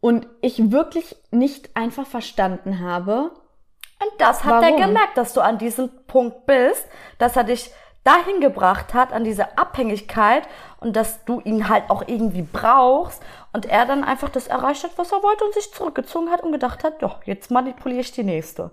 Und 0.00 0.28
ich 0.40 0.70
wirklich 0.70 1.16
nicht 1.32 1.76
einfach 1.76 2.06
verstanden 2.06 2.80
habe, 2.80 3.32
Und 4.00 4.12
das 4.18 4.44
hat 4.44 4.62
er 4.62 4.70
Warum? 4.70 4.80
gemerkt, 4.80 5.16
dass 5.16 5.34
du 5.34 5.40
an 5.40 5.58
diesem 5.58 5.90
Punkt 6.06 6.46
bist, 6.46 6.86
dass 7.18 7.36
er 7.36 7.42
dich 7.44 7.70
dahin 8.08 8.40
gebracht 8.40 8.94
hat, 8.94 9.12
an 9.12 9.22
diese 9.22 9.58
Abhängigkeit 9.58 10.48
und 10.80 10.96
dass 10.96 11.24
du 11.26 11.40
ihn 11.40 11.68
halt 11.68 11.90
auch 11.90 12.02
irgendwie 12.06 12.40
brauchst 12.40 13.22
und 13.52 13.66
er 13.66 13.84
dann 13.84 14.02
einfach 14.02 14.30
das 14.30 14.46
erreicht 14.46 14.82
hat, 14.84 14.92
was 14.96 15.12
er 15.12 15.22
wollte 15.22 15.44
und 15.44 15.52
sich 15.52 15.72
zurückgezogen 15.74 16.30
hat 16.30 16.42
und 16.42 16.52
gedacht 16.52 16.84
hat, 16.84 17.02
doch, 17.02 17.22
jetzt 17.24 17.50
manipuliere 17.50 18.00
ich 18.00 18.12
die 18.12 18.24
nächste. 18.24 18.70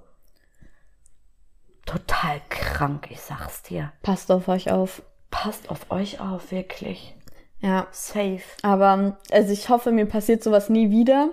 Total 1.85 2.39
krank, 2.49 3.07
ich 3.11 3.19
sag's 3.19 3.61
dir. 3.61 3.91
passt 4.03 4.31
auf 4.31 4.47
euch 4.47 4.71
auf. 4.71 5.03
Passt 5.31 5.69
auf 5.69 5.91
euch 5.91 6.21
auf, 6.21 6.51
wirklich. 6.51 7.13
Ja. 7.59 7.87
Safe. 7.91 8.41
Aber, 8.63 9.17
also 9.31 9.51
ich 9.51 9.67
hoffe, 9.67 9.91
mir 9.91 10.05
passiert 10.05 10.43
sowas 10.43 10.69
nie 10.69 10.91
wieder. 10.91 11.29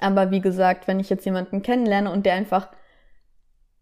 Aber 0.00 0.30
wie 0.30 0.40
gesagt, 0.40 0.88
wenn 0.88 0.98
ich 0.98 1.10
jetzt 1.10 1.26
jemanden 1.26 1.62
kennenlerne 1.62 2.10
und 2.10 2.24
der 2.24 2.34
einfach 2.34 2.68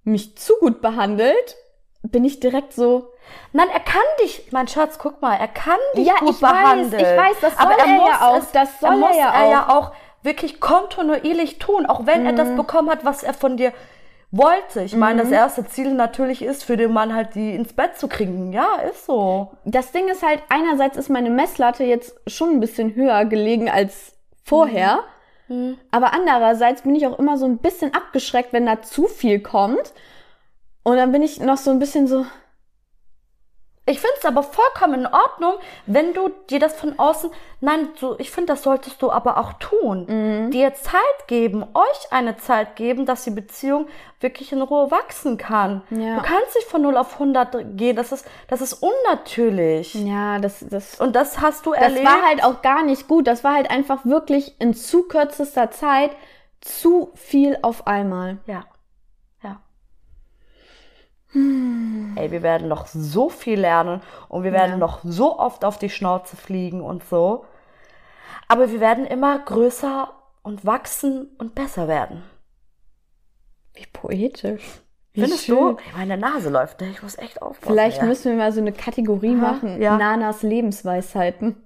mich 0.02 0.36
zu 0.36 0.54
gut 0.58 0.80
behandelt, 0.80 1.56
bin 2.04 2.24
ich 2.24 2.38
direkt 2.40 2.72
so. 2.72 3.08
Nein, 3.52 3.68
er 3.72 3.80
kann 3.80 4.02
dich, 4.22 4.48
mein 4.52 4.68
Schatz, 4.68 4.98
guck 4.98 5.20
mal, 5.22 5.34
er 5.36 5.48
kann 5.48 5.78
dich 5.96 6.06
Ja, 6.06 6.14
gut 6.20 6.30
ich 6.30 6.42
weiß, 6.42 6.50
behandeln. 6.52 7.00
ich 7.02 7.16
weiß, 7.18 7.36
das 7.40 7.56
soll 7.56 7.66
aber 7.66 7.78
er, 7.78 7.86
er 7.86 7.92
muss 8.00 8.08
ja 8.08 8.28
auch, 8.28 8.36
Es, 8.38 8.52
das 8.52 8.80
soll 8.80 9.02
er 9.02 9.10
er 9.10 9.16
ja 9.16 9.32
er 9.44 9.50
ja 9.50 9.68
auch. 9.68 9.86
auch 9.88 9.92
wirklich 10.22 10.60
kontinuierlich 10.60 11.58
tun, 11.58 11.86
auch 11.86 12.06
wenn 12.06 12.24
er 12.26 12.32
Mhm. 12.32 12.36
das 12.36 12.56
bekommen 12.56 12.90
hat, 12.90 13.04
was 13.04 13.22
er 13.22 13.34
von 13.34 13.56
dir 13.56 13.72
wollte. 14.30 14.82
Ich 14.82 14.96
meine, 14.96 15.22
das 15.22 15.30
erste 15.30 15.64
Ziel 15.66 15.92
natürlich 15.94 16.42
ist, 16.42 16.64
für 16.64 16.76
den 16.76 16.92
Mann 16.92 17.14
halt 17.14 17.34
die 17.34 17.54
ins 17.54 17.72
Bett 17.72 17.96
zu 17.98 18.08
kriegen. 18.08 18.52
Ja, 18.52 18.76
ist 18.90 19.06
so. 19.06 19.52
Das 19.64 19.92
Ding 19.92 20.08
ist 20.08 20.22
halt, 20.22 20.42
einerseits 20.48 20.96
ist 20.96 21.08
meine 21.08 21.30
Messlatte 21.30 21.84
jetzt 21.84 22.14
schon 22.26 22.50
ein 22.50 22.60
bisschen 22.60 22.94
höher 22.94 23.24
gelegen 23.26 23.70
als 23.70 24.12
vorher. 24.44 25.00
Mhm. 25.48 25.78
Aber 25.90 26.12
andererseits 26.14 26.82
bin 26.82 26.94
ich 26.96 27.06
auch 27.06 27.18
immer 27.18 27.36
so 27.38 27.46
ein 27.46 27.58
bisschen 27.58 27.94
abgeschreckt, 27.94 28.52
wenn 28.52 28.66
da 28.66 28.82
zu 28.82 29.06
viel 29.06 29.40
kommt. 29.40 29.92
Und 30.84 30.96
dann 30.96 31.10
bin 31.12 31.22
ich 31.22 31.40
noch 31.40 31.56
so 31.56 31.70
ein 31.70 31.78
bisschen 31.80 32.06
so, 32.06 32.24
Ich 33.86 34.00
finde 34.00 34.14
es 34.18 34.24
aber 34.24 34.42
vollkommen 34.42 35.00
in 35.00 35.06
Ordnung, 35.06 35.54
wenn 35.86 36.14
du 36.14 36.30
dir 36.48 36.58
das 36.58 36.74
von 36.74 36.98
außen, 36.98 37.30
nein, 37.60 37.88
so, 37.96 38.18
ich 38.18 38.30
finde, 38.30 38.54
das 38.54 38.62
solltest 38.62 39.02
du 39.02 39.10
aber 39.10 39.36
auch 39.36 39.54
tun. 39.54 40.06
Mhm. 40.08 40.50
Dir 40.50 40.72
Zeit 40.74 41.26
geben, 41.26 41.64
euch 41.74 42.10
eine 42.12 42.36
Zeit 42.38 42.76
geben, 42.76 43.04
dass 43.04 43.24
die 43.24 43.30
Beziehung 43.30 43.86
wirklich 44.20 44.52
in 44.52 44.62
Ruhe 44.62 44.90
wachsen 44.90 45.36
kann. 45.36 45.82
Ja. 45.90 46.16
Du 46.16 46.22
kannst 46.22 46.54
nicht 46.54 46.66
von 46.68 46.80
0 46.80 46.96
auf 46.96 47.14
100 47.14 47.76
gehen, 47.76 47.94
das 47.96 48.10
ist, 48.12 48.26
das 48.48 48.62
ist 48.62 48.72
unnatürlich. 48.82 49.94
ja, 49.94 50.38
das, 50.38 50.64
das, 50.68 50.98
Und 51.00 51.14
das 51.14 51.40
hast 51.42 51.66
du 51.66 51.72
das 51.72 51.82
erlebt. 51.82 52.06
war 52.06 52.22
halt 52.22 52.42
auch 52.42 52.62
gar 52.62 52.82
nicht 52.84 53.06
gut. 53.06 53.26
Das 53.26 53.44
war 53.44 53.54
halt 53.54 53.70
einfach 53.70 54.06
wirklich 54.06 54.58
in 54.60 54.72
zu 54.74 55.02
kürzester 55.08 55.70
Zeit 55.70 56.10
zu 56.62 57.10
viel 57.14 57.58
auf 57.60 57.86
einmal. 57.86 58.38
Ja. 58.46 58.64
Ey, 61.34 62.30
wir 62.30 62.42
werden 62.42 62.68
noch 62.68 62.86
so 62.86 63.28
viel 63.28 63.58
lernen 63.60 64.00
und 64.28 64.44
wir 64.44 64.52
werden 64.52 64.72
Ja. 64.72 64.76
noch 64.76 65.00
so 65.02 65.38
oft 65.38 65.64
auf 65.64 65.78
die 65.78 65.90
Schnauze 65.90 66.36
fliegen 66.36 66.80
und 66.80 67.04
so. 67.04 67.44
Aber 68.48 68.70
wir 68.70 68.80
werden 68.80 69.04
immer 69.06 69.38
größer 69.38 70.12
und 70.42 70.64
wachsen 70.64 71.28
und 71.38 71.54
besser 71.54 71.88
werden. 71.88 72.22
Wie 73.74 73.86
poetisch. 73.92 74.62
Wie 75.12 75.20
Findest 75.22 75.44
schön. 75.44 75.56
du? 75.56 75.68
Ey, 75.70 75.96
meine 75.96 76.16
Nase 76.16 76.50
läuft. 76.50 76.82
Ich 76.82 77.02
muss 77.02 77.16
echt 77.18 77.40
aufpassen. 77.42 77.72
Vielleicht 77.72 77.98
ja. 77.98 78.04
müssen 78.04 78.30
wir 78.32 78.36
mal 78.38 78.52
so 78.52 78.60
eine 78.60 78.72
Kategorie 78.72 79.34
machen. 79.34 79.80
ja. 79.80 79.96
Nanas 79.96 80.42
Lebensweisheiten. 80.42 81.56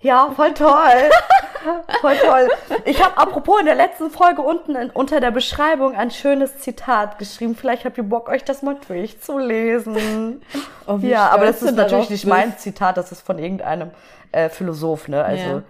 Ja, 0.00 0.30
voll 0.36 0.52
toll. 0.54 0.70
voll 2.00 2.16
toll. 2.16 2.48
Ich 2.84 3.02
habe 3.02 3.16
apropos 3.16 3.60
in 3.60 3.66
der 3.66 3.74
letzten 3.74 4.10
Folge 4.10 4.42
unten 4.42 4.74
in, 4.74 4.90
unter 4.90 5.20
der 5.20 5.30
Beschreibung 5.30 5.94
ein 5.94 6.10
schönes 6.10 6.58
Zitat 6.58 7.18
geschrieben. 7.18 7.56
Vielleicht 7.56 7.84
habt 7.84 7.98
ihr 7.98 8.04
Bock, 8.04 8.28
euch 8.28 8.44
das 8.44 8.62
mal 8.62 8.76
durchzulesen. 8.86 10.42
Oh, 10.86 10.98
ja, 11.00 11.30
aber 11.30 11.46
das 11.46 11.62
ist 11.62 11.76
natürlich 11.76 12.10
nicht 12.10 12.24
bist. 12.24 12.26
mein 12.26 12.58
Zitat, 12.58 12.98
das 12.98 13.10
ist 13.10 13.22
von 13.22 13.38
irgendeinem 13.38 13.92
äh, 14.32 14.50
Philosoph, 14.50 15.08
ne? 15.08 15.24
Also, 15.24 15.62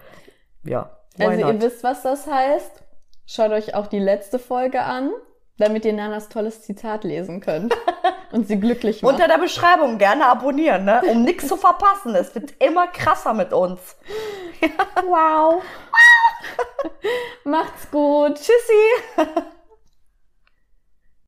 ja. 0.65 0.89
why 1.15 1.27
Also 1.27 1.39
ihr 1.39 1.53
not? 1.53 1.61
wisst, 1.61 1.85
was 1.85 2.01
das 2.01 2.27
heißt. 2.27 2.83
Schaut 3.25 3.51
euch 3.51 3.75
auch 3.75 3.87
die 3.87 3.99
letzte 3.99 4.39
Folge 4.39 4.81
an, 4.81 5.11
damit 5.57 5.85
ihr 5.85 5.93
Nanas 5.93 6.27
tolles 6.27 6.63
Zitat 6.63 7.05
lesen 7.05 7.39
könnt 7.39 7.73
und 8.31 8.47
sie 8.47 8.59
glücklich 8.59 9.01
macht. 9.01 9.13
Unter 9.13 9.27
der 9.27 9.37
Beschreibung 9.37 9.97
gerne 9.97 10.27
abonnieren, 10.27 10.85
ne? 10.85 11.01
Um 11.07 11.23
nichts 11.23 11.47
zu 11.47 11.57
verpassen. 11.57 12.15
Es 12.15 12.33
wird 12.35 12.53
immer 12.59 12.87
krasser 12.87 13.33
mit 13.33 13.53
uns. 13.53 13.79
wow. 15.05 15.61
Macht's 17.43 17.89
gut. 17.91 18.35
Tschüssi. 18.35 19.31